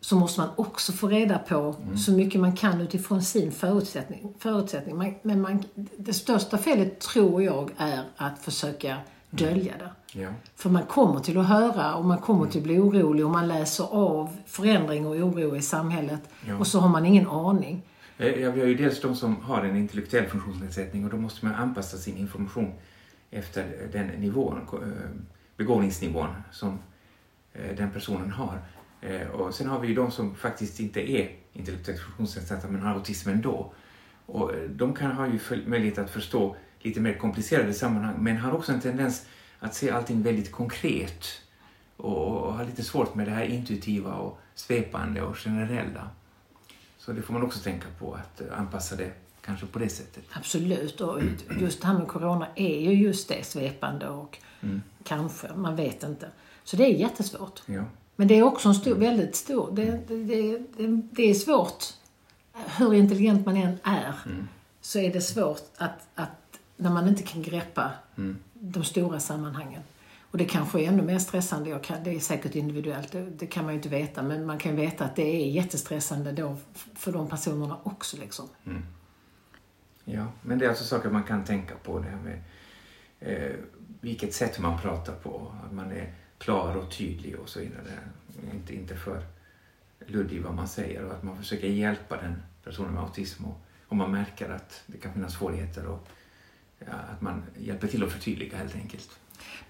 så 0.00 0.16
måste 0.16 0.40
man 0.40 0.50
också 0.56 0.92
få 0.92 1.08
reda 1.08 1.38
på 1.38 1.76
mm. 1.82 1.96
så 1.96 2.12
mycket 2.12 2.40
man 2.40 2.56
kan 2.56 2.80
utifrån 2.80 3.22
sin 3.22 3.52
förutsättning. 3.52 4.34
förutsättning. 4.38 4.96
Man, 4.96 5.14
men 5.22 5.40
man, 5.40 5.64
det 5.96 6.12
största 6.12 6.58
felet 6.58 7.00
tror 7.00 7.42
jag 7.42 7.70
är 7.76 8.04
att 8.16 8.38
försöka 8.38 8.96
dölja 9.30 9.72
det. 9.78 10.20
Ja. 10.20 10.28
För 10.56 10.70
man 10.70 10.82
kommer 10.82 11.20
till 11.20 11.38
att 11.38 11.46
höra 11.46 11.94
och 11.94 12.04
man 12.04 12.18
kommer 12.18 12.46
till 12.46 12.60
att 12.60 12.64
bli 12.64 12.78
orolig 12.78 13.24
och 13.24 13.30
man 13.30 13.48
läser 13.48 13.84
av 13.84 14.36
förändring 14.46 15.06
och 15.06 15.16
oro 15.16 15.56
i 15.56 15.62
samhället 15.62 16.20
ja. 16.46 16.56
och 16.56 16.66
så 16.66 16.80
har 16.80 16.88
man 16.88 17.06
ingen 17.06 17.26
aning. 17.26 17.82
Eh, 18.18 18.28
ja, 18.28 18.50
vi 18.50 18.60
har 18.60 18.66
ju 18.66 18.74
dels 18.74 19.00
de 19.00 19.16
som 19.16 19.36
har 19.36 19.64
en 19.64 19.76
intellektuell 19.76 20.26
funktionsnedsättning 20.26 21.04
och 21.04 21.10
då 21.10 21.16
måste 21.16 21.46
man 21.46 21.54
anpassa 21.54 21.96
sin 21.96 22.16
information 22.16 22.72
efter 23.30 23.88
den 23.92 24.06
nivån 24.06 24.60
eh, 24.72 24.78
begåvningsnivån 25.60 26.34
som 26.50 26.78
eh, 27.52 27.76
den 27.76 27.90
personen 27.90 28.30
har. 28.30 28.62
Eh, 29.00 29.28
och 29.28 29.54
sen 29.54 29.68
har 29.68 29.80
vi 29.80 29.88
ju 29.88 29.94
de 29.94 30.10
som 30.10 30.34
faktiskt 30.34 30.80
inte 30.80 31.10
är 31.10 31.30
intellektuellt 31.52 32.00
funktionsnedsatta 32.00 32.68
men 32.68 32.82
har 32.82 32.94
autism 32.94 33.28
ändå. 33.28 33.72
Och 34.26 34.54
eh, 34.54 34.70
de 34.70 34.94
kan 34.94 35.12
ha 35.12 35.26
ju 35.26 35.40
möjlighet 35.66 35.98
att 35.98 36.10
förstå 36.10 36.56
lite 36.78 37.00
mer 37.00 37.14
komplicerade 37.14 37.74
sammanhang 37.74 38.14
men 38.18 38.36
har 38.36 38.52
också 38.52 38.72
en 38.72 38.80
tendens 38.80 39.26
att 39.58 39.74
se 39.74 39.90
allting 39.90 40.22
väldigt 40.22 40.52
konkret 40.52 41.24
och 41.96 42.54
har 42.54 42.64
lite 42.64 42.82
svårt 42.82 43.14
med 43.14 43.26
det 43.26 43.32
här 43.32 43.44
intuitiva 43.44 44.14
och 44.14 44.38
svepande 44.54 45.22
och 45.22 45.36
generella. 45.36 46.10
Så 46.98 47.12
det 47.12 47.22
får 47.22 47.32
man 47.32 47.42
också 47.42 47.58
tänka 47.58 47.86
på, 47.98 48.14
att 48.14 48.50
anpassa 48.50 48.96
det 48.96 49.12
kanske 49.50 49.66
på 49.66 49.78
det 49.78 49.88
sättet. 49.88 50.24
Absolut, 50.32 51.00
och 51.00 51.20
just 51.60 51.80
det 51.80 51.86
här 51.86 51.98
med 51.98 52.08
corona 52.08 52.46
är 52.54 52.80
ju 52.80 52.92
just 52.92 53.28
det, 53.28 53.46
svepande 53.46 54.08
och 54.08 54.38
mm. 54.60 54.82
kanske, 55.04 55.48
man 55.54 55.76
vet 55.76 56.02
inte. 56.02 56.28
Så 56.64 56.76
det 56.76 56.84
är 56.84 56.94
jättesvårt. 56.94 57.62
Ja. 57.66 57.84
Men 58.16 58.28
det 58.28 58.38
är 58.38 58.42
också 58.42 58.68
en 58.68 58.74
stor, 58.74 58.94
väldigt 58.94 59.36
stor, 59.36 59.70
det, 59.72 60.08
det, 60.08 60.24
det, 60.76 61.02
det 61.10 61.30
är 61.30 61.34
svårt, 61.34 61.84
hur 62.78 62.94
intelligent 62.94 63.46
man 63.46 63.56
än 63.56 63.78
är, 63.82 64.14
mm. 64.26 64.48
så 64.80 64.98
är 64.98 65.12
det 65.12 65.20
svårt 65.20 65.62
att, 65.76 66.08
att 66.14 66.58
när 66.76 66.90
man 66.90 67.08
inte 67.08 67.22
kan 67.22 67.42
greppa 67.42 67.90
mm. 68.16 68.36
de 68.54 68.84
stora 68.84 69.20
sammanhangen. 69.20 69.82
Och 70.30 70.38
det 70.38 70.44
kanske 70.44 70.80
är 70.80 70.88
ännu 70.88 71.02
mer 71.02 71.18
stressande, 71.18 71.78
kan, 71.82 72.04
det 72.04 72.10
är 72.10 72.20
säkert 72.20 72.54
individuellt, 72.54 73.12
det, 73.12 73.30
det, 73.30 73.46
kan 73.46 73.64
man 73.64 73.72
ju 73.72 73.76
inte 73.78 73.88
veta, 73.88 74.22
men 74.22 74.46
man 74.46 74.58
kan 74.58 74.76
veta 74.76 75.04
att 75.04 75.16
det 75.16 75.42
är 75.42 75.50
jättestressande 75.50 76.32
då 76.32 76.56
för 76.94 77.12
de 77.12 77.28
personerna 77.28 77.76
också. 77.82 78.16
Liksom. 78.16 78.48
Mm. 78.66 78.82
Ja, 80.04 80.26
men 80.42 80.58
det 80.58 80.64
är 80.64 80.68
alltså 80.68 80.84
saker 80.84 81.10
man 81.10 81.22
kan 81.22 81.44
tänka 81.44 81.74
på 81.82 81.98
det 81.98 82.08
här 82.08 82.18
med 82.18 82.42
eh, 83.20 83.56
vilket 84.00 84.34
sätt 84.34 84.58
man 84.58 84.80
pratar 84.80 85.12
på. 85.12 85.52
Att 85.66 85.72
man 85.72 85.92
är 85.92 86.14
klar 86.38 86.76
och 86.76 86.90
tydlig 86.90 87.36
och 87.38 87.48
så 87.48 87.60
vidare. 87.60 87.98
Inte, 88.52 88.74
inte 88.74 88.96
för 88.96 89.26
luddig 90.06 90.42
vad 90.42 90.54
man 90.54 90.68
säger 90.68 91.04
och 91.04 91.12
att 91.12 91.22
man 91.22 91.36
försöker 91.36 91.68
hjälpa 91.68 92.16
den 92.16 92.42
personer 92.64 92.90
med 92.90 93.02
autism 93.02 93.44
och 93.44 93.60
om 93.88 93.98
man 93.98 94.10
märker 94.12 94.50
att 94.50 94.82
det 94.86 94.98
kan 94.98 95.12
finnas 95.12 95.34
svårigheter 95.34 95.86
och 95.86 96.08
ja, 96.78 96.92
att 97.14 97.20
man 97.20 97.42
hjälper 97.58 97.88
till 97.88 98.04
att 98.04 98.12
förtydliga 98.12 98.56
helt 98.56 98.74
enkelt. 98.74 99.18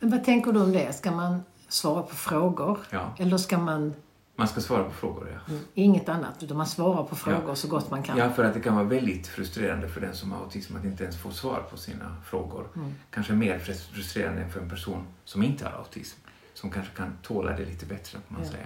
Men 0.01 0.11
vad 0.11 0.25
tänker 0.25 0.53
du 0.53 0.61
om 0.61 0.73
det? 0.73 0.93
Ska 0.93 1.11
man 1.11 1.43
svara 1.69 2.03
på 2.03 2.15
frågor? 2.15 2.79
Ja. 2.91 3.15
Eller 3.19 3.37
ska 3.37 3.59
man 3.59 3.95
Man 4.41 4.49
ska 4.49 4.61
svara 4.61 4.85
på 4.85 4.91
frågor, 4.91 5.41
ja. 5.49 5.55
inget 5.75 6.09
annat, 6.09 6.43
utan 6.43 6.57
man 6.57 6.67
svarar 6.67 7.05
på 7.05 7.17
frågor 7.17 7.43
Ja. 7.49 7.55
så 7.55 7.69
gott 7.69 7.91
man 7.91 8.03
kan? 8.03 8.19
Ja, 8.19 8.31
för 8.31 8.45
att 8.45 8.55
det 8.55 8.61
kan 8.61 8.75
vara 8.75 8.85
väldigt 8.85 9.27
frustrerande 9.27 9.89
för 9.89 10.01
den 10.01 10.15
som 10.15 10.33
har 10.33 10.39
autism 10.39 10.77
att 10.77 10.85
inte 10.85 11.03
ens 11.05 11.17
få 11.17 11.31
svar 11.31 11.63
på 11.71 11.77
sina 11.77 12.17
frågor. 12.25 12.69
Kanske 13.11 13.33
mer 13.33 13.59
frus- 13.59 13.89
frustrerande 13.93 14.43
än 14.43 14.51
för 14.51 14.61
en 14.61 14.71
person 14.71 15.07
som 15.25 15.43
inte 15.43 15.65
har 15.65 15.73
autism. 15.73 16.19
Som 16.55 16.71
kanske 16.71 16.97
kan 16.97 17.13
tåla 17.23 17.57
det 17.57 17.65
lite 17.65 17.87
bättre, 17.87 18.19
kan 18.29 18.37
man 18.39 18.47
säga. 18.47 18.65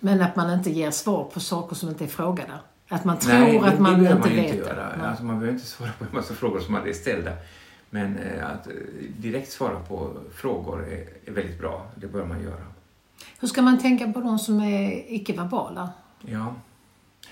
Men 0.00 0.20
att 0.22 0.36
man 0.36 0.50
inte 0.52 0.70
ger 0.70 0.90
svar 0.90 1.30
på 1.34 1.40
saker 1.40 1.76
som 1.76 1.88
inte 1.88 2.04
är 2.04 2.08
frågade? 2.08 2.52
Att 2.88 3.04
man 3.04 3.18
tror 3.18 3.34
Nej, 3.34 3.58
det, 3.58 3.68
att 3.68 3.78
man 3.80 3.92
det 3.92 4.10
inte 4.10 4.14
man 4.18 4.28
vet 4.28 4.54
inte 4.54 4.56
det? 4.56 4.68
göra. 4.70 4.96
Nej. 4.98 5.06
Alltså, 5.06 5.24
man 5.24 5.38
behöver 5.40 5.54
inte 5.58 5.66
svara 5.68 5.90
på 5.98 6.04
en 6.04 6.10
massa 6.14 6.34
frågor 6.34 6.60
som 6.60 6.74
aldrig 6.74 6.94
är 6.94 6.98
ställda. 6.98 7.32
Men 7.90 8.16
eh, 8.18 8.46
att 8.50 8.66
eh, 8.66 8.72
direkt 9.18 9.52
svara 9.52 9.80
på 9.80 10.10
frågor 10.34 10.84
är, 10.88 11.08
är 11.30 11.32
väldigt 11.32 11.58
bra. 11.60 11.86
Det 11.94 12.06
bör 12.06 12.24
man 12.24 12.42
göra. 12.42 12.60
Hur 13.40 13.48
ska 13.48 13.62
man 13.62 13.78
tänka 13.78 14.12
på 14.12 14.20
de 14.20 14.38
som 14.38 14.60
är 14.60 15.04
icke-verbala? 15.14 15.92
Ja. 16.20 16.54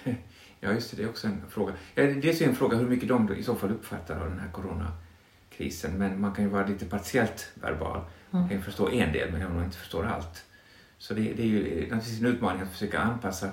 ja, 0.60 0.72
just 0.72 0.90
det. 0.90 0.96
Det 0.96 1.02
är 1.02 1.08
också 1.08 1.26
en 1.26 1.42
fråga. 1.50 1.72
Dels 1.94 2.40
är 2.40 2.44
det 2.44 2.50
en 2.50 2.56
fråga 2.56 2.76
hur 2.76 2.88
mycket 2.88 3.08
de 3.08 3.34
i 3.34 3.42
så 3.42 3.54
fall 3.54 3.70
uppfattar 3.70 4.20
av 4.20 4.30
den 4.30 4.38
här 4.38 4.48
coronakrisen. 4.52 5.98
Men 5.98 6.20
man 6.20 6.32
kan 6.32 6.44
ju 6.44 6.50
vara 6.50 6.66
lite 6.66 6.86
partiellt 6.86 7.52
verbal. 7.54 8.00
Man 8.30 8.48
kan 8.48 8.56
ju 8.56 8.62
förstå 8.62 8.90
en 8.90 9.12
del, 9.12 9.32
men 9.32 9.54
man 9.54 9.64
inte 9.64 9.76
förstår 9.76 10.06
allt. 10.06 10.44
Så 10.98 11.14
det, 11.14 11.20
det 11.20 11.42
är 11.42 11.46
ju 11.46 11.80
naturligtvis 11.80 12.20
en 12.20 12.26
utmaning 12.26 12.62
att 12.62 12.72
försöka 12.72 12.98
anpassa 12.98 13.48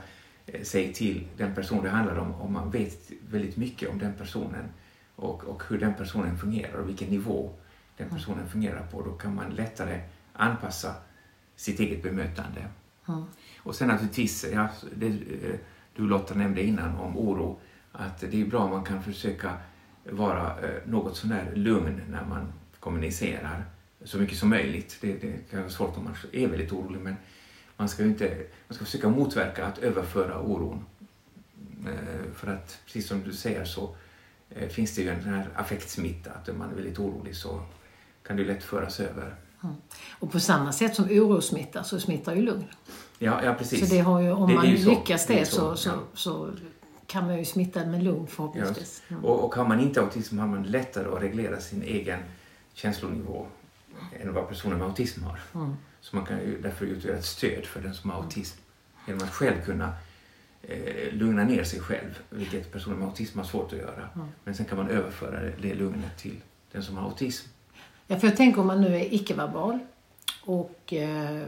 eh, 0.46 0.64
sig 0.64 0.94
till 0.94 1.28
den 1.38 1.56
person 1.56 1.84
det 1.84 1.90
handlar 1.90 2.18
om. 2.18 2.34
Om 2.34 2.54
man 2.54 2.72
vet 2.72 3.12
väldigt 3.30 3.58
mycket 3.58 3.90
om 3.90 4.00
den 4.00 4.14
personen 4.14 4.70
och, 5.16 5.44
och 5.44 5.64
hur 5.70 5.80
den 5.80 5.94
personen 5.94 6.38
fungerar 6.38 6.74
och 6.74 6.90
vilken 6.90 7.10
nivå 7.10 7.52
den 7.98 8.10
personen 8.10 8.50
fungerar 8.50 8.88
på. 8.92 9.02
Då 9.02 9.12
kan 9.12 9.36
man 9.36 9.50
lättare 9.50 10.02
anpassa 10.34 10.96
sitt 11.60 11.80
eget 11.80 12.04
bemötande. 12.04 12.66
Och 13.58 13.76
sen 13.76 13.88
naturligtvis, 13.88 14.46
ja, 14.54 14.70
det, 14.96 15.08
eh, 15.08 15.60
du 15.96 16.08
Lotta 16.08 16.34
nämnde 16.36 16.64
innan 16.64 16.96
om 16.96 17.18
oro, 17.18 17.60
att 17.92 18.20
det 18.20 18.42
är 18.42 18.46
bra 18.46 18.60
om 18.60 18.70
man 18.70 18.84
kan 18.84 19.04
försöka 19.04 19.58
vara 20.10 20.60
eh, 20.60 20.82
något 20.86 21.18
sånär 21.18 21.52
lugn 21.56 22.02
när 22.10 22.26
man 22.26 22.54
kommunicerar 22.80 23.64
så 24.04 24.18
mycket 24.18 24.38
som 24.38 24.50
möjligt. 24.50 24.98
Det, 25.02 25.14
det 25.22 25.50
kan 25.52 25.60
vara 25.60 25.70
svårt 25.70 25.98
om 25.98 26.04
man 26.04 26.16
är 26.32 26.48
väldigt 26.48 26.72
orolig 26.72 27.02
men 27.02 27.16
man 27.78 27.90
ska, 27.90 28.04
inte, 28.04 28.38
man 28.68 28.76
ska 28.76 28.86
försöka 28.86 29.10
motverka 29.10 29.66
att 29.66 29.78
överföra 29.78 30.40
oron. 30.40 30.86
Eh, 31.88 32.32
För 32.36 32.48
att 32.48 32.80
precis 32.86 33.08
som 33.08 33.24
du 33.24 33.34
säger 33.34 33.66
så 33.66 33.96
finns 34.70 34.96
det 34.96 35.02
ju 35.02 35.10
en 35.10 35.22
här 35.24 35.50
affektsmitta, 35.56 36.32
att 36.32 36.50
om 36.50 36.58
man 36.58 36.72
är 36.72 36.76
väldigt 36.76 37.00
orolig 37.00 37.36
så 37.36 37.62
kan 38.24 38.38
det 38.38 38.44
lätt 38.44 38.64
föras 38.64 39.00
över. 39.00 39.36
Och 40.20 40.32
på 40.32 40.40
samma 40.40 40.72
sätt 40.74 40.96
som 40.96 41.06
oro 41.06 41.42
smittar 41.42 41.84
så 41.84 42.00
smittar 42.00 42.36
ju 42.36 42.42
lugn. 42.42 42.66
Ja, 43.20 43.44
ja 43.44 43.54
precis. 43.54 43.80
Så 43.90 43.96
det 43.96 44.00
har 44.02 44.22
ju, 44.22 44.32
om 44.32 44.48
Det- 44.48 44.54
det 44.54 44.56
man 44.58 44.66
är 44.66 44.70
ju 44.72 44.78
så. 44.78 44.90
lyckas 44.90 45.26
Det 45.26 45.34
det, 45.36 45.46
så, 45.46 45.76
så, 45.76 45.90
ja. 45.90 45.96
så 46.14 46.50
kan 47.08 47.26
man 47.26 47.38
ju 47.38 47.46
smitta 47.46 47.86
med 47.86 48.04
lugn 48.04 48.28
förhoppningsvis. 48.28 49.04
Just. 49.10 49.24
Och, 49.24 49.44
och 49.46 49.56
har 49.56 49.66
man 49.68 49.80
inte 49.80 50.02
autism 50.02 50.38
har 50.40 50.48
man 50.48 50.64
lättare 50.64 51.08
att 51.16 51.22
reglera 51.22 51.60
sin 51.60 51.82
egen 51.84 52.20
känslonivå 52.74 53.46
än 54.22 54.34
vad 54.34 54.48
personer 54.48 54.76
med 54.78 54.88
autism 54.88 55.24
har. 55.24 55.40
Så 56.02 56.16
man 56.16 56.26
kan 56.26 56.38
ju 56.40 56.62
därför 56.62 56.86
utgöra 56.86 57.18
ett 57.18 57.26
stöd 57.26 57.66
för 57.66 57.82
den 57.82 57.94
som 57.94 58.10
har 58.10 58.18
autism 58.24 58.60
genom 59.08 59.24
att 59.24 59.34
själv 59.34 59.62
kunna 59.66 59.94
eh, 60.62 61.14
lugna 61.14 61.44
ner 61.44 61.64
sig 61.64 61.80
själv, 61.80 62.20
vilket 62.30 62.72
personer 62.72 62.96
med 62.98 63.08
autism 63.08 63.38
har 63.38 63.46
svårt 63.46 63.74
att 63.74 63.80
göra. 63.80 64.10
Men 64.44 64.56
sen 64.56 64.66
kan 64.66 64.78
man 64.78 64.90
överföra 64.90 65.40
det, 65.42 65.54
det 65.62 65.74
lugnet 65.76 66.18
till 66.18 66.42
den 66.72 66.84
som 66.84 66.98
har 66.98 67.04
autism. 67.04 67.48
Ja, 68.12 68.20
för 68.20 68.28
jag 68.28 68.38
tänker 68.38 68.62
om 68.62 68.68
man 68.68 68.82
nu 68.82 68.96
är 68.96 69.14
icke-verbal 69.14 69.80
och, 70.46 70.94
eh, 70.94 71.44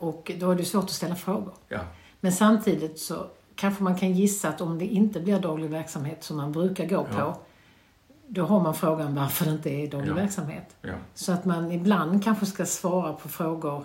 och 0.00 0.32
då 0.40 0.50
är 0.50 0.54
det 0.54 0.64
svårt 0.64 0.84
att 0.84 0.90
ställa 0.90 1.14
frågor. 1.14 1.52
Ja, 1.68 1.80
Men 2.20 2.32
samtidigt 2.32 2.98
så 2.98 3.26
kanske 3.54 3.82
man 3.82 3.98
kan 3.98 4.12
gissa 4.12 4.48
att 4.48 4.60
om 4.60 4.78
det 4.78 4.86
inte 4.86 5.20
blir 5.20 5.38
daglig 5.40 5.70
verksamhet 5.70 6.24
som 6.24 6.36
man 6.36 6.52
brukar 6.52 6.86
gå 6.86 7.04
på, 7.04 7.14
Ja. 7.18 7.40
då 8.26 8.44
har 8.44 8.60
man 8.60 8.74
frågan 8.74 9.14
varför 9.14 9.44
det 9.44 9.50
inte 9.50 9.70
är 9.70 9.90
daglig 9.90 10.10
Ja. 10.10 10.14
verksamhet. 10.14 10.76
ja, 10.82 10.92
Så 11.14 11.32
att 11.32 11.44
man 11.44 11.72
ibland 11.72 12.24
kanske 12.24 12.46
ska 12.46 12.66
svara 12.66 13.12
på 13.12 13.28
frågor 13.28 13.84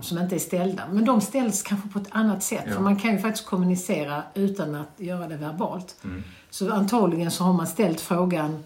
som 0.00 0.18
inte 0.18 0.34
är 0.34 0.38
ställda. 0.38 0.82
Men 0.92 1.04
de 1.04 1.20
ställs 1.20 1.62
kanske 1.62 1.88
på 1.88 1.98
ett 1.98 2.08
annat 2.10 2.42
sätt. 2.42 2.74
För 2.74 2.80
man 2.80 2.96
kan 2.96 3.10
ju 3.12 3.18
faktiskt 3.18 3.46
kommunicera 3.46 4.22
utan 4.34 4.74
att 4.74 4.88
göra 4.96 5.28
det 5.28 5.36
verbalt. 5.36 5.96
Mm. 6.04 6.22
Så 6.50 6.72
antagligen 6.72 7.30
så 7.30 7.44
har 7.44 7.52
man 7.52 7.66
ställt 7.66 8.00
frågan 8.00 8.64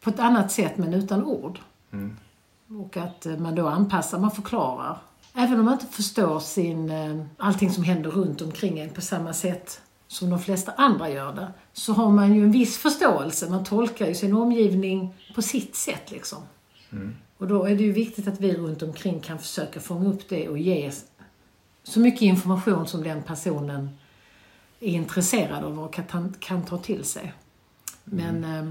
på 0.00 0.10
ett 0.10 0.20
annat 0.20 0.52
sätt 0.52 0.76
men 0.76 0.94
utan 0.94 1.24
ord. 1.24 1.58
Mm. 1.94 2.16
Och 2.82 2.96
att 2.96 3.26
eh, 3.26 3.36
man 3.36 3.54
då 3.54 3.68
anpassar, 3.68 4.18
man 4.18 4.30
förklarar. 4.30 4.98
Även 5.34 5.58
om 5.58 5.64
man 5.64 5.74
inte 5.74 5.86
förstår 5.86 6.40
sin, 6.40 6.90
eh, 6.90 7.24
allting 7.36 7.70
som 7.70 7.84
händer 7.84 8.10
runt 8.10 8.42
omkring 8.42 8.78
en 8.78 8.90
på 8.90 9.00
samma 9.00 9.32
sätt 9.32 9.80
som 10.06 10.30
de 10.30 10.38
flesta 10.38 10.72
andra 10.72 11.10
gör 11.10 11.32
det, 11.32 11.52
så 11.72 11.92
har 11.92 12.10
man 12.10 12.34
ju 12.34 12.42
en 12.42 12.52
viss 12.52 12.78
förståelse. 12.78 13.50
Man 13.50 13.64
tolkar 13.64 14.06
ju 14.06 14.14
sin 14.14 14.34
omgivning 14.34 15.14
på 15.34 15.42
sitt 15.42 15.76
sätt 15.76 16.10
liksom. 16.10 16.38
Och 17.38 17.48
då 17.48 17.64
är 17.64 17.76
det 17.76 17.82
ju 17.82 17.92
viktigt 17.92 18.28
att 18.28 18.40
vi 18.40 18.56
runt 18.56 18.82
omkring 18.82 19.20
kan 19.20 19.38
försöka 19.38 19.80
fånga 19.80 20.08
upp 20.08 20.28
det 20.28 20.48
och 20.48 20.58
ge 20.58 20.92
så 21.82 22.00
mycket 22.00 22.22
information 22.22 22.86
som 22.86 23.02
den 23.02 23.22
personen 23.22 23.90
är 24.80 24.92
intresserad 24.92 25.64
av 25.64 25.80
och 25.80 25.98
kan, 26.40 26.64
ta 26.64 26.78
till 26.78 27.04
sig. 27.04 27.32
Men 28.04 28.44
eh, 28.44 28.70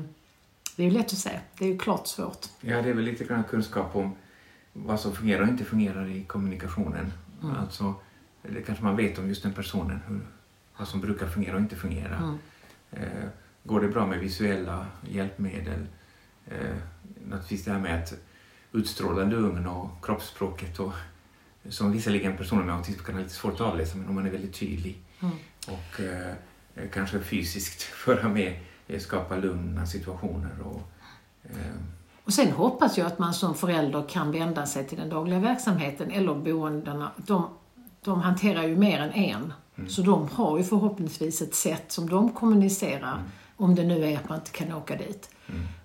det 0.76 0.84
är 0.84 0.88
ju 0.88 0.94
lätt 0.94 1.06
att 1.06 1.18
säga. 1.18 1.40
Det 1.58 1.66
är 1.66 1.70
ju 1.70 1.78
klart 1.78 2.08
svårt. 2.08 2.48
Ja, 2.62 2.82
det 2.82 2.90
är 2.90 2.94
väl 2.94 3.06
lite 3.06 3.24
grann 3.24 3.44
kunskap 3.44 3.96
om 3.96 4.16
vad 4.74 5.00
som 5.00 5.16
fungerar 5.16 5.42
och 5.42 5.48
inte 5.48 5.66
fungerar 5.66 6.08
i 6.08 6.24
kommunikationen. 6.24 7.14
Alltså, 7.60 7.96
det 8.42 8.62
kanske 8.62 8.84
man 8.84 8.96
vet 8.96 9.20
om 9.20 9.28
just 9.28 9.44
den 9.44 9.54
personen, 9.54 10.00
hur, 10.08 10.22
vad 10.78 10.88
som 10.88 11.02
brukar 11.02 11.28
fungera 11.28 11.56
och 11.56 11.62
inte 11.62 11.76
fungera. 11.76 12.38
Eh, 12.92 13.30
går 13.64 13.82
det 13.82 13.88
bra 13.88 14.08
med 14.08 14.20
visuella 14.20 14.88
hjälpmedel? 15.10 15.88
Eh, 16.48 16.76
naturligtvis 17.26 17.66
det 17.66 17.72
här 17.72 17.80
med 17.80 18.04
att 18.04 18.14
utstråla 18.72 19.24
lugn 19.24 19.68
och 19.68 20.06
kroppsspråket 20.06 20.80
och 20.80 20.94
som 21.70 21.92
visserligen 21.92 22.38
personer 22.38 22.64
med 22.64 22.76
autism 22.76 23.04
kan 23.04 23.16
ha 23.16 23.22
lite 23.22 23.34
svårt 23.34 23.54
att 23.54 23.62
avläsa, 23.62 23.98
men 23.98 24.08
om 24.08 24.16
man 24.16 24.26
är 24.26 24.32
väldigt 24.32 24.54
tydlig 24.54 25.04
och 25.68 26.00
eh, 26.00 26.34
kanske 26.94 27.20
fysiskt 27.20 27.82
föra 28.06 28.30
med, 28.30 28.60
skapa 29.00 29.36
lugna 29.36 29.86
situationer 29.86 30.62
och 30.66 30.82
eh, 31.44 31.76
Och 32.24 32.34
sen 32.34 32.52
hoppas 32.52 32.98
jag 32.98 33.08
att 33.08 33.20
man 33.20 33.34
som 33.34 33.56
förälder 33.56 34.04
kan 34.10 34.32
vända 34.32 34.66
sig 34.66 34.88
till 34.88 34.98
den 34.98 35.10
dagliga 35.10 35.40
verksamheten 35.40 36.12
eller 36.12 36.36
boendena. 36.36 37.12
De, 37.18 37.50
de 38.02 38.22
hanterar 38.22 38.64
ju 38.64 38.76
mer 38.78 39.00
än 39.00 39.12
en. 39.14 39.54
Så 39.88 40.02
de 40.02 40.28
har 40.28 40.58
ju 40.58 40.64
förhoppningsvis 40.64 41.42
ett 41.42 41.56
sätt 41.56 41.92
som 41.92 42.10
de 42.10 42.32
kommunicerar. 42.32 43.24
Om 43.58 43.76
det 43.76 43.84
nu 43.84 44.06
är 44.06 44.18
att 44.18 44.30
man 44.30 44.38
inte 44.38 44.52
kan 44.52 44.74
åka 44.74 44.96
dit. 44.96 45.30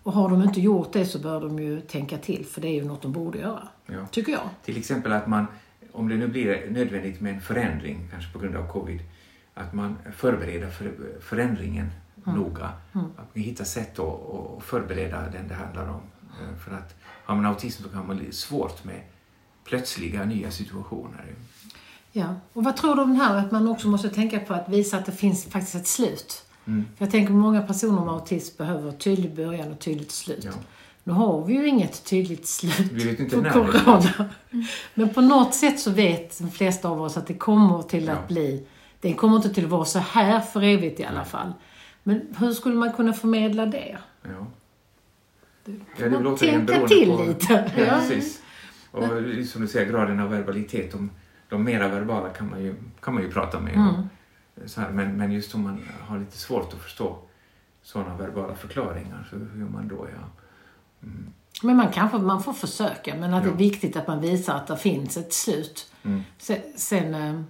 Och 0.03 0.13
har 0.13 0.29
de 0.29 0.43
inte 0.43 0.61
gjort 0.61 0.93
det 0.93 1.05
så 1.05 1.19
bör 1.19 1.41
de 1.41 1.59
ju 1.59 1.81
tänka 1.81 2.19
till. 2.19 2.47
För 2.47 2.61
det 2.61 2.69
är 2.69 2.75
ju 2.75 2.85
något 2.85 3.03
de 3.03 3.13
borde 3.13 3.39
göra. 3.39 3.69
Ja. 3.87 4.07
Tycker 4.11 4.33
jag. 4.33 4.49
Till 4.65 4.77
exempel 4.77 5.13
att 5.13 5.27
man, 5.27 5.47
om 5.93 6.09
det 6.09 6.17
nu 6.17 6.29
blir 6.29 6.71
nödvändigt 6.71 7.21
med 7.21 7.35
en 7.35 7.41
förändring, 7.41 8.09
kanske 8.11 8.33
på 8.33 8.39
grund 8.39 8.57
av 8.57 8.73
covid, 8.73 9.01
att 9.55 9.73
man 9.75 9.99
förbereder 10.17 10.71
för 10.71 10.93
förändringen 11.21 11.91
noga. 12.25 12.71
Att 12.93 13.35
man 13.35 13.45
hittar 13.45 13.65
sätt 13.65 13.99
att, 13.99 14.07
att 14.59 14.63
förbereda 14.65 15.21
den 15.33 15.49
det 15.49 15.55
handlar 15.55 15.89
om. 15.89 16.01
Eh, 16.23 16.59
För 16.65 16.75
att 16.75 16.95
har 17.25 17.35
man 17.37 17.47
autism 17.47 17.83
så 17.83 17.89
kan 17.89 18.07
man 18.07 18.17
bli 18.17 18.33
svårt 18.33 18.85
med 18.85 19.01
plötsliga 19.65 20.25
nya 20.25 20.51
situationer. 20.51 21.35
Ja. 22.13 22.35
Och 22.53 22.65
vad 22.65 22.77
tror 22.77 22.95
du 22.97 23.03
om 23.03 23.11
det 23.19 23.25
här 23.25 23.35
att 23.37 23.51
man 23.51 23.69
också 23.69 23.89
måste 23.89 24.09
tänka 24.09 24.41
på 24.41 24.55
att 24.55 24.69
visa 24.69 24.99
att 24.99 25.07
det 25.07 25.13
finns 25.13 25.45
faktiskt 25.45 25.75
ett 25.75 25.87
slut? 25.87 26.45
För 26.65 26.85
jag 26.99 27.11
tänker 27.11 27.33
många 27.33 27.63
personer 27.63 28.05
med 28.05 28.15
autism 28.15 28.57
behöver 28.59 28.93
tydlig 28.93 29.35
början 29.37 29.73
och 29.73 29.79
tydligt 29.79 30.11
slut. 30.13 30.45
Ja. 30.45 30.51
Nu 31.05 31.13
har 31.13 31.45
vi 31.45 31.53
ju 31.55 31.69
inget 31.69 32.05
tydligt 32.05 32.47
slut 32.47 32.79
Vi 32.93 33.05
vet 33.05 33.21
inte 33.21 33.37
på 33.37 33.43
när. 33.43 33.51
corona. 33.51 34.31
Men 34.95 35.15
på 35.15 35.21
något 35.21 35.55
sätt 35.55 35.81
så 35.81 35.91
vet 35.91 36.39
de 36.39 36.51
flesta 36.51 36.89
av 36.89 37.03
oss 37.03 37.17
att 37.17 37.27
det 37.27 37.35
kommer 37.35 37.83
till 37.83 38.05
Ja. 38.07 38.13
att 38.13 38.29
bli, 38.29 38.67
det 39.01 39.15
kommer 39.15 39.37
inte 39.37 39.55
till 39.55 39.65
att 39.65 39.71
vara 39.71 39.85
så 39.85 39.99
här 39.99 40.41
för 40.41 40.63
evigt 40.63 41.01
i 41.01 41.05
alla 41.05 41.25
fall. 41.25 41.53
Men 42.09 42.35
hur 42.39 42.53
skulle 42.53 42.75
man 42.77 42.93
kunna 42.93 43.13
förmedla 43.13 43.67
det? 43.67 43.99
Ja. 44.23 44.47
Det 45.65 45.73
Ja, 45.97 46.09
det 46.09 46.17
återigen 46.17 46.67
tänka 46.67 46.87
till 46.89 47.09
på- 47.17 47.23
lite. 47.25 47.73
Ja, 47.77 47.85
Ja. 47.85 47.95
precis. 48.01 48.43
Och 48.91 49.05
som 49.49 49.63
du 49.63 49.69
säger, 49.69 49.93
graden 49.93 50.21
av 50.21 50.31
verbalitet. 50.31 50.93
De, 50.93 51.11
de 51.49 51.65
mera 51.65 51.89
verbala 51.89 52.29
kan 52.29 52.51
man 52.51 52.63
ju, 52.63 52.75
kan 53.01 53.15
man 53.15 53.23
ju 53.23 53.31
prata 53.31 53.61
med. 53.61 53.75
Mm. 53.75 53.93
Så 54.67 54.81
här, 54.81 54.91
men, 54.91 55.17
men 55.17 55.33
just 55.33 55.55
om 55.55 55.63
man 55.63 55.81
har 56.09 56.19
lite 56.19 56.39
svårt 56.39 56.73
att 56.75 56.81
förstå 56.83 57.19
sådana 57.83 58.17
verbala 58.17 58.55
förklaringar, 58.55 59.27
så 59.31 59.37
hur 59.37 59.61
gör 59.61 59.69
man 59.69 59.89
då? 59.89 60.07
Ja. 60.15 60.29
Men 61.63 61.77
man 61.77 61.93
kanske 61.93 62.19
man 62.19 62.43
får 62.43 62.53
försöka, 62.53 63.15
men 63.17 63.35
att 63.35 63.43
det 63.43 63.49
Ja. 63.49 63.55
är 63.55 63.59
viktigt 63.59 63.97
att 63.97 64.07
man 64.07 64.21
visar 64.21 64.55
att 64.55 64.67
det 64.67 64.77
finns 64.77 65.17
ett 65.17 65.33
slut. 65.33 65.93
Mm. 66.03 66.23
Sen, 66.39 66.59
sen, 66.77 67.15
eh, 67.15 67.41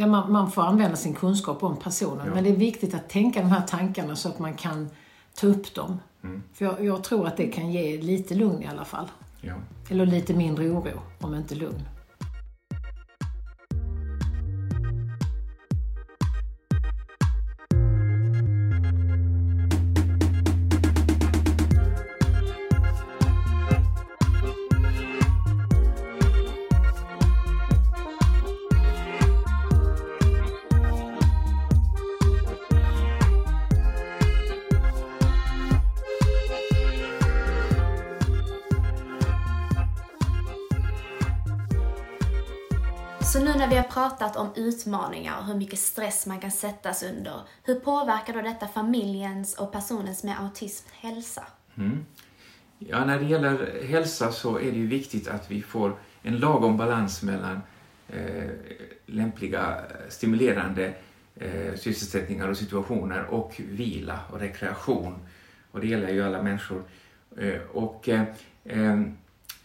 Ja, 0.00 0.06
man, 0.06 0.32
man 0.32 0.50
får 0.50 0.62
använda 0.62 0.96
sin 0.96 1.14
kunskap 1.14 1.62
om 1.62 1.76
personen, 1.76 2.26
Ja. 2.26 2.34
men 2.34 2.44
det 2.44 2.50
är 2.50 2.56
viktigt 2.56 2.94
att 2.94 3.08
tänka 3.08 3.40
de 3.40 3.48
här 3.50 3.66
tankarna 3.66 4.16
så 4.16 4.28
att 4.28 4.38
man 4.38 4.54
kan 4.54 4.90
ta 5.34 5.46
upp 5.46 5.74
dem. 5.74 6.00
Mm. 6.24 6.42
För 6.54 6.64
jag, 6.64 6.84
jag 6.84 7.04
tror 7.04 7.26
att 7.26 7.36
det 7.36 7.46
kan 7.46 7.72
ge 7.72 8.00
lite 8.00 8.34
lugn 8.34 8.62
i 8.62 8.66
alla 8.66 8.84
fall. 8.84 9.06
Ja. 9.40 9.54
Eller 9.90 10.06
lite 10.06 10.34
mindre 10.34 10.68
oro, 10.70 11.00
om 11.20 11.34
inte 11.34 11.54
lugn. 11.54 11.82
Pratat 43.98 44.36
om 44.36 44.50
utmaningar 44.56 45.38
och 45.38 45.44
hur 45.44 45.54
mycket 45.54 45.78
stress 45.78 46.26
man 46.26 46.40
kan 46.40 46.50
sättas 46.50 47.02
under, 47.02 47.40
hur 47.64 47.74
påverkar 47.74 48.32
då 48.32 48.40
detta 48.40 48.68
familjens 48.68 49.54
och 49.54 49.72
personens 49.72 50.24
med 50.24 50.40
autism 50.40 50.88
hälsa? 50.92 51.46
Mm. 51.76 52.04
Ja, 52.78 53.04
när 53.04 53.18
det 53.18 53.24
gäller 53.24 53.82
hälsa 53.82 54.32
så 54.32 54.58
är 54.58 54.72
det 54.72 54.78
ju 54.78 54.86
viktigt 54.86 55.28
att 55.28 55.50
vi 55.50 55.62
får 55.62 55.96
en 56.22 56.38
lagom 56.38 56.76
balans 56.76 57.22
mellan 57.22 57.60
eh, 58.08 58.50
lämpliga 59.06 59.78
stimulerande 60.08 60.94
eh, 61.36 61.74
sysselsättningar 61.74 62.48
och 62.48 62.56
situationer 62.56 63.24
och 63.24 63.60
vila 63.68 64.20
och 64.30 64.40
rekreation. 64.40 65.14
Och 65.70 65.80
det 65.80 65.86
gäller 65.86 66.12
ju 66.12 66.22
alla 66.22 66.42
människor. 66.42 66.82
Eh, 67.36 67.60
och 67.72 68.08
eh, 68.08 68.22
eh 68.64 69.02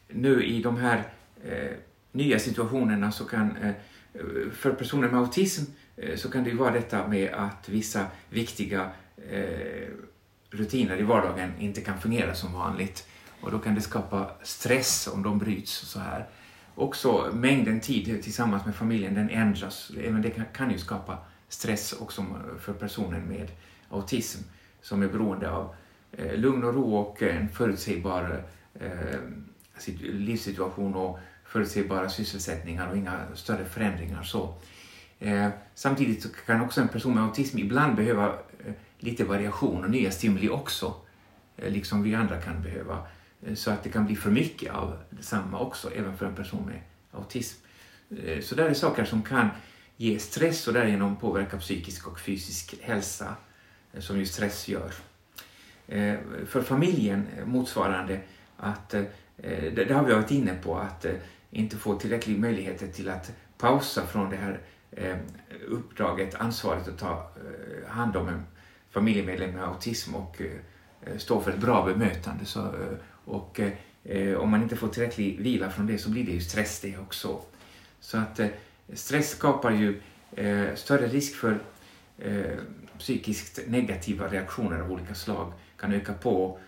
nu 0.08 0.43
i 0.43 0.62
de 0.62 0.78
här 0.78 1.04
eh, 1.43 1.72
nya 2.12 2.39
situationerna 2.39 3.12
så 3.12 3.26
kan 3.26 3.58
eh, 3.58 3.74
Eh, 4.13 4.52
för 4.52 4.71
personer 4.71 5.10
med 5.10 5.19
autism 5.19 5.63
eh, 5.97 6.15
så 6.15 6.32
kan 6.32 6.43
det 6.43 6.49
ju 6.49 6.58
vara 6.58 6.71
detta 6.71 7.08
med 7.08 7.34
att 7.34 7.69
vissa 7.69 8.06
viktiga 8.30 8.91
eh, 9.30 9.88
rutiner 10.49 10.97
i 10.97 11.04
vardagen 11.04 11.52
inte 11.60 11.82
kan 11.82 12.02
fungera 12.02 12.36
som 12.36 12.54
vanligt. 12.54 13.08
Och 13.41 13.52
då 13.52 13.60
kan 13.60 13.76
det 13.76 13.82
skapa 13.82 14.32
stress 14.43 15.10
om 15.13 15.23
de 15.23 15.39
bryts 15.39 15.71
så 15.71 15.99
här. 15.99 16.30
Också 16.76 17.32
mängden 17.34 17.80
tid 17.80 18.23
tillsammans 18.23 18.65
med 18.65 18.76
familjen 18.76 19.13
den 19.13 19.30
ändras. 19.30 19.91
Även 20.04 20.21
det 20.21 20.30
kan, 20.30 20.45
kan 20.54 20.71
ju 20.71 20.78
skapa 20.78 21.17
stress 21.49 21.93
också 21.93 22.26
för 22.60 22.73
personen 22.73 23.21
med 23.21 23.52
autism 23.89 24.41
som 24.82 25.04
är 25.04 25.08
beroende 25.08 25.52
av 25.52 25.76
eh, 26.12 26.38
lugn 26.38 26.63
och 26.63 26.73
ro 26.73 26.95
och 26.95 27.21
en 27.21 27.49
förutsägbar 27.49 28.43
eh, 28.73 29.19
livssituation 30.02 30.95
och 30.95 31.19
förutsägbara 31.54 32.10
sysselsättningar 32.10 32.88
och 32.88 32.98
inga 32.98 33.20
större 33.36 33.66
förändringar. 33.66 34.24
så. 34.24 34.56
Eh, 35.20 35.50
samtidigt 35.76 36.24
så 36.24 36.30
kan 36.30 36.62
också 36.62 36.82
en 36.82 36.88
person 36.88 37.13
med 37.13 37.24
autism 37.24 37.58
ibland 37.58 37.96
behöva 37.96 38.28
eh, 38.66 38.74
lite 39.00 39.24
variation 39.24 39.84
och 39.84 39.89
nya 39.89 40.12
stimuli 40.12 40.50
också, 40.50 40.96
eh, 41.58 41.72
liksom 41.72 42.04
vi 42.04 42.16
andra 42.16 42.42
kan 42.42 42.62
behöva. 42.62 43.08
Eh, 43.46 43.56
så 43.56 43.72
att 43.72 43.84
det 43.84 43.89
kan 43.89 44.06
bli 44.06 44.16
för 44.16 44.32
mycket 44.32 44.74
av 44.74 44.98
detsamma 45.10 45.60
också, 45.60 45.92
även 45.92 46.18
för 46.18 46.26
en 46.26 46.36
person 46.36 46.66
med 46.66 46.82
autism. 47.12 47.66
Eh, 48.24 48.42
så 48.42 48.56
det 48.56 48.63
är 48.63 48.74
saker 48.74 49.06
som 49.06 49.22
kan 49.22 49.50
ge 49.98 50.20
stress 50.20 50.68
och 50.68 50.74
därigenom 50.74 51.16
påverka 51.16 51.58
psykisk 51.58 52.08
och 52.08 52.20
fysisk 52.20 52.76
hälsa, 52.82 53.36
eh, 53.94 54.00
som 54.00 54.20
ju 54.20 54.26
stress 54.26 54.68
gör. 54.68 54.94
För 56.46 56.62
familjen 56.62 57.28
motsvarande 57.46 58.20
att, 58.58 58.89
det, 58.89 59.86
det 59.88 59.94
har 59.94 60.04
vi 60.04 60.13
varit 60.13 60.32
inne 60.32 60.54
på, 60.63 60.78
att 60.78 61.06
inte 61.54 61.78
får 61.78 62.00
tillräcklig 62.00 62.39
möjligheter 62.39 62.88
till 62.88 63.10
att 63.10 63.32
pausa 63.58 64.06
från 64.06 64.30
det 64.30 64.36
här 64.36 64.60
eh, 64.92 65.18
uppdraget, 65.68 66.36
ansvaret 66.36 66.88
att 66.88 66.98
ta 66.98 67.12
eh, 67.12 67.89
hand 67.89 68.16
om 68.16 68.28
en 68.28 68.46
familjemedlem 68.92 69.52
med 69.52 69.63
autism 69.63 70.16
och 70.16 70.42
eh, 70.42 71.18
stå 71.18 71.42
för 71.42 71.52
ett 71.52 71.60
bra 71.60 71.86
bemötande. 71.86 72.46
Så, 72.46 72.72
och 73.26 73.60
om 74.38 74.50
man 74.50 74.63
inte 74.63 74.76
får 74.76 74.88
tillräcklig 74.88 75.39
vila 75.39 75.70
från 75.70 75.88
det 75.88 75.98
så 75.98 76.10
blir 76.10 76.26
det 76.26 76.32
ju 76.32 76.42
stress 76.42 76.80
det 76.80 76.98
också. 76.98 77.42
Så 78.00 78.18
att 78.18 78.39
stress 78.94 79.30
skapar 79.30 79.72
ju 79.72 80.02
större 80.76 81.08
risk 81.08 81.36
för 81.36 81.60
psykiskt 82.98 83.60
negativa 83.68 84.28
reaktioner 84.28 84.80
av 84.80 84.92
olika 84.92 85.16
slag. 85.16 85.54
Kan 85.78 85.94
öka 85.94 86.13
på 86.13 86.60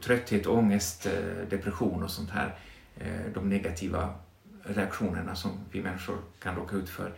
trötthet, 0.00 0.46
ångest, 0.46 1.08
depression 1.50 2.02
och 2.02 2.10
sånt 2.10 2.30
här. 2.30 2.58
Eh, 2.96 3.32
de 3.34 3.48
negativa 3.48 4.14
reaktionerna 4.62 5.34
som 5.34 5.50
vi 5.70 5.82
människor 5.82 6.18
kan 6.42 6.56
råka 6.56 6.76
ut 6.76 6.88
för. 6.88 7.12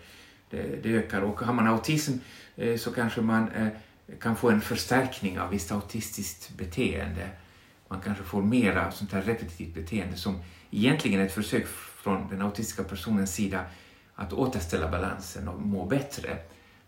Det, 0.51 0.83
det 0.83 0.89
ökar 0.89 1.21
och 1.21 1.41
har 1.41 1.53
man 1.53 1.67
autism 1.67 2.13
eh, 2.57 2.77
så 2.77 2.93
kanske 2.93 3.21
man 3.21 3.49
eh, 3.49 3.69
kan 4.21 4.37
få 4.37 4.51
en 4.51 4.61
förstärkning 4.61 5.41
av 5.41 5.51
visst 5.51 5.73
autistiskt 5.73 6.57
beteende. 6.57 7.29
Man 7.89 8.01
kanske 8.01 8.25
får 8.25 8.43
mera 8.43 8.91
sånt 8.91 9.13
här 9.13 9.23
repetitivt 9.23 9.75
beteende 9.75 10.17
som 10.17 10.39
egentligen 10.71 11.21
är 11.21 11.27
ett 11.27 11.35
försök 11.35 11.67
från 11.67 12.29
den 12.31 12.43
autistiska 12.43 12.85
personens 12.85 13.35
sida 13.35 13.65
att 14.15 14.33
återställa 14.33 14.91
balansen 14.91 15.49
och 15.49 15.61
må 15.61 15.87
bättre. 15.87 16.39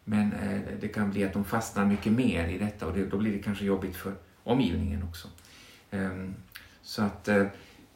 Men 0.04 0.34
det 0.80 0.88
kan 0.88 1.10
bli 1.10 1.24
att 1.24 1.32
de 1.32 1.44
fastnar 1.44 1.84
mycket 1.84 2.12
mer 2.12 2.48
i 2.48 2.58
detta 2.58 2.86
och 2.86 2.98
då 3.10 3.18
blir 3.18 3.32
det 3.32 3.42
kanske 3.42 3.64
jobbigt 3.64 3.96
för 3.96 4.14
omgivningen 4.42 5.02
också. 5.02 5.28
Ehm, 5.90 6.34
så 6.82 7.02
att, 7.02 7.28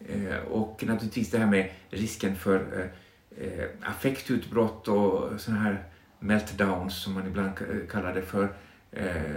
Eh, 0.09 0.39
och 0.39 0.85
naturligtvis 0.87 1.31
det 1.31 1.39
här 1.39 1.47
med 1.47 1.71
risken 1.91 2.37
för 2.37 2.91
eh, 3.37 3.47
eh, 3.47 3.69
affektutbrott 3.81 4.89
och 4.89 5.41
sådana 5.41 5.63
här 5.63 5.85
meltdowns 6.19 7.03
som 7.03 7.15
man 7.15 7.27
ibland 7.27 7.53
kallar 7.91 8.15
det 8.15 8.23
för. 8.23 8.55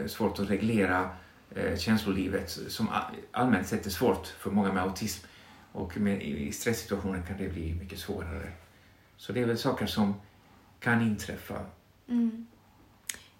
Svårt 0.08 0.40
att 0.40 0.50
reglera 0.50 1.10
känslolivet 1.78 2.50
som 2.50 2.90
allmänt 3.32 3.68
sett 3.68 3.86
är 3.86 3.90
svårt 3.90 4.28
för 4.28 4.52
många 4.52 4.74
med 4.74 4.84
autism. 4.84 5.28
Och 5.72 5.98
med, 5.98 6.24
i 6.24 6.52
stresssituationer 6.52 7.22
kan 7.28 7.38
det 7.38 7.50
bli 7.50 7.74
mycket 7.74 8.00
svårare. 8.00 8.52
Så 9.18 9.34
det 9.34 9.42
är 9.42 9.46
väl 9.46 9.58
saker 9.58 9.86
som 9.86 10.14
kan 10.80 11.02
inträffa. 11.02 11.66
Mm. 12.10 12.48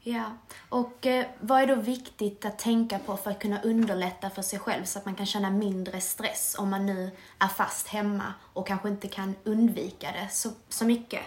Ja, 0.06 0.32
och 0.70 1.06
eh, 1.06 1.26
vad 1.40 1.62
är 1.62 1.68
då 1.68 1.76
viktigt 1.76 2.46
att 2.46 2.60
tänka 2.60 3.00
på 3.00 3.18
för 3.18 3.32
att 3.32 3.40
kunna 3.42 3.62
underlätta 3.62 4.30
för 4.30 4.42
sig 4.42 4.60
själv 4.60 4.84
så 4.84 5.00
att 5.00 5.06
man 5.06 5.16
kan 5.16 5.26
känna 5.26 5.50
mindre 5.50 6.02
stress 6.02 6.56
om 6.60 6.70
man 6.70 6.86
nu 6.86 7.12
är 7.40 7.48
fast 7.48 7.88
hemma 7.88 8.34
och 8.54 8.68
kanske 8.68 8.90
inte 8.90 9.08
kan 9.08 9.36
undvika 9.44 10.08
det 10.12 10.28
så, 10.32 10.50
så 10.70 10.86
mycket? 10.86 11.22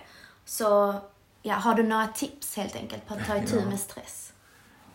Så 0.45 0.95
ja, 1.43 1.55
har 1.55 1.75
du 1.75 1.83
några 1.83 2.07
tips 2.07 2.57
helt 2.57 2.77
enkelt 2.77 3.07
på 3.07 3.15
att 3.15 3.27
ta 3.27 3.37
itu 3.37 3.57
Ja. 3.61 3.69
med 3.69 3.81
stress? 3.81 4.33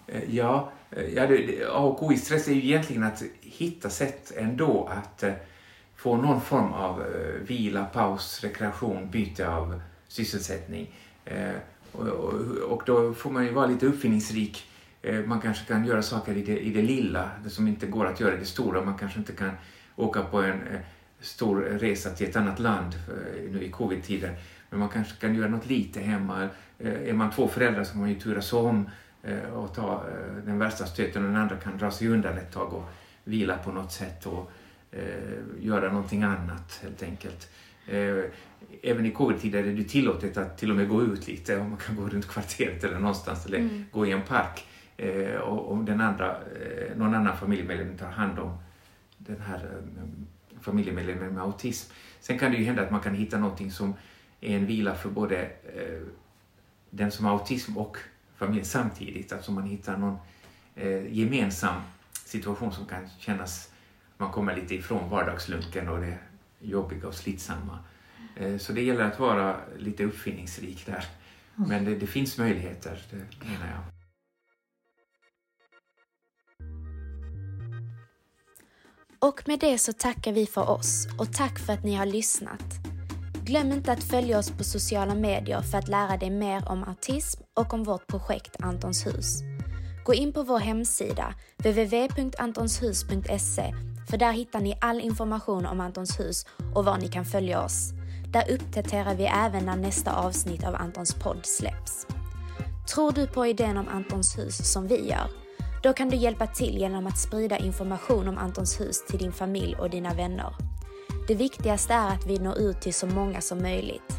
Eh, 0.07 0.23
Ja, 0.35 0.71
eh, 0.91 1.03
ja 1.13 1.27
det, 1.27 1.37
det- 1.37 1.65
A 1.71 1.77
och 1.79 2.03
O 2.03 2.11
i 2.13 2.17
stress 2.17 2.47
är 2.47 2.53
ju 2.53 2.63
egentligen 2.65 3.03
att 3.03 3.23
hitta 3.41 3.89
sätt 3.89 4.31
ändå 4.37 4.85
att 4.87 5.23
eh, 5.23 5.33
få 5.95 6.17
någon 6.17 6.41
form 6.41 6.73
av 6.73 7.03
vila, 7.41 7.85
paus, 7.85 8.39
rekreation, 8.43 9.09
byte 9.09 9.49
av 9.49 9.81
sysselsättning. 10.07 10.95
Och, 11.91 12.07
och, 12.07 12.33
och 12.71 12.83
då 12.85 13.13
får 13.13 13.31
man 13.31 13.45
ju 13.45 13.51
vara 13.51 13.67
lite 13.67 13.85
uppfinningsrik. 13.85 14.65
Eh, 15.01 15.25
man 15.25 15.41
kanske 15.41 15.65
kan 15.65 15.85
göra 15.85 16.01
saker 16.01 16.37
i 16.37 16.41
det, 16.41 16.59
i 16.59 16.73
det 16.73 16.81
lilla, 16.81 17.29
det 17.43 17.49
som 17.49 17.67
inte 17.67 17.85
går 17.87 18.05
att 18.05 18.19
göra 18.19 18.33
i 18.33 18.37
det 18.37 18.45
stora. 18.45 18.81
Man 18.81 18.97
kanske 18.97 19.19
inte 19.19 19.33
kan 19.33 19.51
åka 19.95 20.23
på 20.23 20.41
en 20.41 20.67
eh, 20.67 20.79
stor 21.19 21.61
resa 21.61 22.09
till 22.09 22.29
ett 22.29 22.35
annat 22.35 22.59
land 22.59 22.93
eh, 22.93 23.51
nu 23.51 23.63
i 23.63 23.71
covid-tider. 23.71 24.35
Men 24.69 24.79
man 24.79 24.89
kanske 24.89 25.21
kan 25.21 25.35
göra 25.35 25.49
något 25.49 25.65
lite 25.65 25.99
hemma. 25.99 26.49
Är 26.79 27.13
man 27.13 27.31
två 27.31 27.47
föräldrar 27.47 27.83
så 27.83 27.91
kan 27.91 28.01
man 28.01 28.09
ju 28.09 28.19
turas 28.19 28.53
om 28.53 28.89
och 29.53 29.75
ta 29.75 30.03
den 30.45 30.59
värsta 30.59 30.85
stöten 30.85 31.23
och 31.23 31.31
den 31.31 31.41
andra 31.41 31.55
kan 31.55 31.77
dra 31.77 31.91
sig 31.91 32.07
undan 32.07 32.37
ett 32.37 32.51
tag 32.51 32.73
och 32.73 32.89
vila 33.23 33.57
på 33.57 33.71
något 33.71 33.91
sätt 33.91 34.25
och 34.25 34.51
göra 35.59 35.91
någonting 35.91 36.23
annat 36.23 36.79
helt 36.83 37.03
enkelt. 37.03 37.49
Eh, 37.87 38.23
även 38.83 39.05
i 39.05 39.11
covid-tider 39.11 39.63
är 39.63 39.73
det 39.73 39.83
tillåtet 39.83 40.37
att 40.37 40.57
till 40.57 40.69
och 40.69 40.75
med 40.75 40.89
gå 40.89 41.03
ut 41.03 41.27
lite 41.27 41.57
om 41.57 41.69
man 41.69 41.77
kan 41.77 41.95
gå 41.95 42.09
runt 42.09 42.27
kvarteret 42.27 42.83
eller 42.83 42.99
någonstans 42.99 43.45
eller 43.45 43.85
gå 43.91 44.05
i 44.05 44.11
en 44.11 44.21
park 44.21 44.65
eh, 44.97 45.35
och 45.35 45.71
om 45.71 45.85
den 45.85 46.01
andra, 46.01 46.37
eh, 46.37 46.97
någon 46.97 47.15
annan 47.15 47.37
familjemedlem 47.37 47.97
tar 47.97 48.11
hand 48.11 48.39
om 48.39 48.57
den 49.17 49.41
här 49.41 49.81
familjemedlemmen 50.61 51.33
med 51.33 51.43
autism. 51.43 51.93
Sen 52.19 52.39
kan 52.39 52.51
det 52.51 52.57
ju 52.57 52.63
hända 52.63 52.81
att 52.81 52.91
man 52.91 53.01
kan 53.01 53.15
hitta 53.15 53.37
någonting 53.37 53.71
som 53.71 53.93
är 54.41 54.55
en 54.55 54.65
vila 54.65 54.95
för 54.95 55.09
både 55.09 55.49
den 56.89 57.11
som 57.11 57.25
har 57.25 57.31
autism 57.31 57.77
och 57.77 57.97
familjen 58.35 58.65
samtidigt. 58.65 59.33
Alltså 59.33 59.51
man 59.51 59.63
hittar 59.63 59.97
någon 59.97 60.17
gemensam 61.09 61.81
situation 62.11 62.71
som 62.71 62.85
kan 62.85 63.09
kännas, 63.19 63.71
man 64.17 64.31
kommer 64.31 64.55
lite 64.55 64.75
ifrån 64.75 65.09
vardagslunken 65.09 65.89
och 65.89 65.99
det 65.99 66.17
jobbiga 66.61 67.07
och 67.07 67.13
slitsamma. 67.13 67.79
Eh, 68.35 68.57
så 68.57 68.73
det 68.73 68.81
gäller 68.81 69.03
att 69.03 69.19
vara 69.19 69.61
lite 69.77 70.03
uppfinningsrik 70.03 70.85
där. 70.85 71.05
Men 71.55 71.85
det, 71.85 71.95
det 71.95 72.07
finns 72.07 72.37
möjligheter, 72.37 73.01
det 73.11 73.45
menar 73.45 73.67
jag. 73.67 73.79
Och 79.19 79.47
med 79.47 79.59
det 79.59 79.77
så 79.77 79.93
tackar 79.93 80.31
vi 80.31 80.45
för 80.45 80.69
oss 80.69 81.07
och 81.19 81.33
tack 81.33 81.59
för 81.59 81.73
att 81.73 81.83
ni 81.83 81.95
har 81.95 82.05
lyssnat. 82.05 82.63
Glöm 83.43 83.71
inte 83.71 83.91
att 83.91 84.03
följa 84.03 84.39
oss 84.39 84.51
på 84.51 84.63
sociala 84.63 85.15
medier 85.15 85.61
för 85.61 85.77
att 85.77 85.87
lära 85.87 86.17
dig 86.17 86.29
mer 86.29 86.69
om 86.69 86.83
autism 86.83 87.41
och 87.53 87.73
om 87.73 87.83
vårt 87.83 88.07
projekt 88.07 88.55
Antons 88.59 89.05
hus. 89.05 89.41
Gå 90.05 90.13
in 90.13 90.33
på 90.33 90.43
vår 90.43 90.59
hemsida 90.59 91.33
www.antonshus.se 91.57 93.90
för 94.11 94.17
där 94.17 94.31
hittar 94.31 94.59
ni 94.59 94.77
all 94.81 94.99
information 94.99 95.65
om 95.65 95.79
Antons 95.79 96.19
hus 96.19 96.45
och 96.75 96.85
var 96.85 96.97
ni 96.97 97.07
kan 97.07 97.25
följa 97.25 97.63
oss. 97.63 97.91
Där 98.27 98.51
uppdaterar 98.51 99.15
vi 99.15 99.23
även 99.23 99.65
när 99.65 99.75
nästa 99.75 100.15
avsnitt 100.15 100.63
av 100.63 100.75
Antons 100.75 101.13
podd 101.13 101.45
släpps. 101.45 102.07
Tror 102.93 103.11
du 103.11 103.27
på 103.27 103.45
idén 103.45 103.77
om 103.77 103.87
Antons 103.87 104.37
hus 104.37 104.71
som 104.71 104.87
vi 104.87 105.09
gör? 105.09 105.29
Då 105.83 105.93
kan 105.93 106.09
du 106.09 106.17
hjälpa 106.17 106.47
till 106.47 106.77
genom 106.77 107.07
att 107.07 107.17
sprida 107.17 107.57
information 107.57 108.27
om 108.27 108.37
Antons 108.37 108.79
hus 108.79 109.05
till 109.05 109.19
din 109.19 109.31
familj 109.31 109.75
och 109.75 109.89
dina 109.89 110.13
vänner. 110.13 110.55
Det 111.27 111.35
viktigaste 111.35 111.93
är 111.93 112.07
att 112.07 112.27
vi 112.27 112.39
når 112.39 112.57
ut 112.57 112.81
till 112.81 112.93
så 112.93 113.07
många 113.07 113.41
som 113.41 113.61
möjligt. 113.61 114.17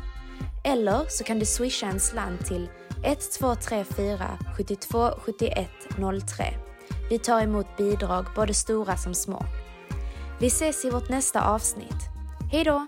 Eller 0.64 1.04
så 1.08 1.24
kan 1.24 1.38
du 1.38 1.46
swisha 1.46 1.86
en 1.86 2.00
slant 2.00 2.46
till 2.46 2.68
1234 3.04 4.38
72 4.56 5.10
71 5.18 5.70
03. 6.36 6.44
Vi 7.10 7.18
tar 7.18 7.42
emot 7.42 7.66
bidrag 7.76 8.26
både 8.36 8.54
stora 8.54 8.96
som 8.96 9.14
små. 9.14 9.44
Vi 10.42 10.48
ses 10.48 10.84
i 10.84 10.90
vårt 10.90 11.08
nästa 11.08 11.48
avsnitt. 11.48 12.08
Hejdå! 12.50 12.86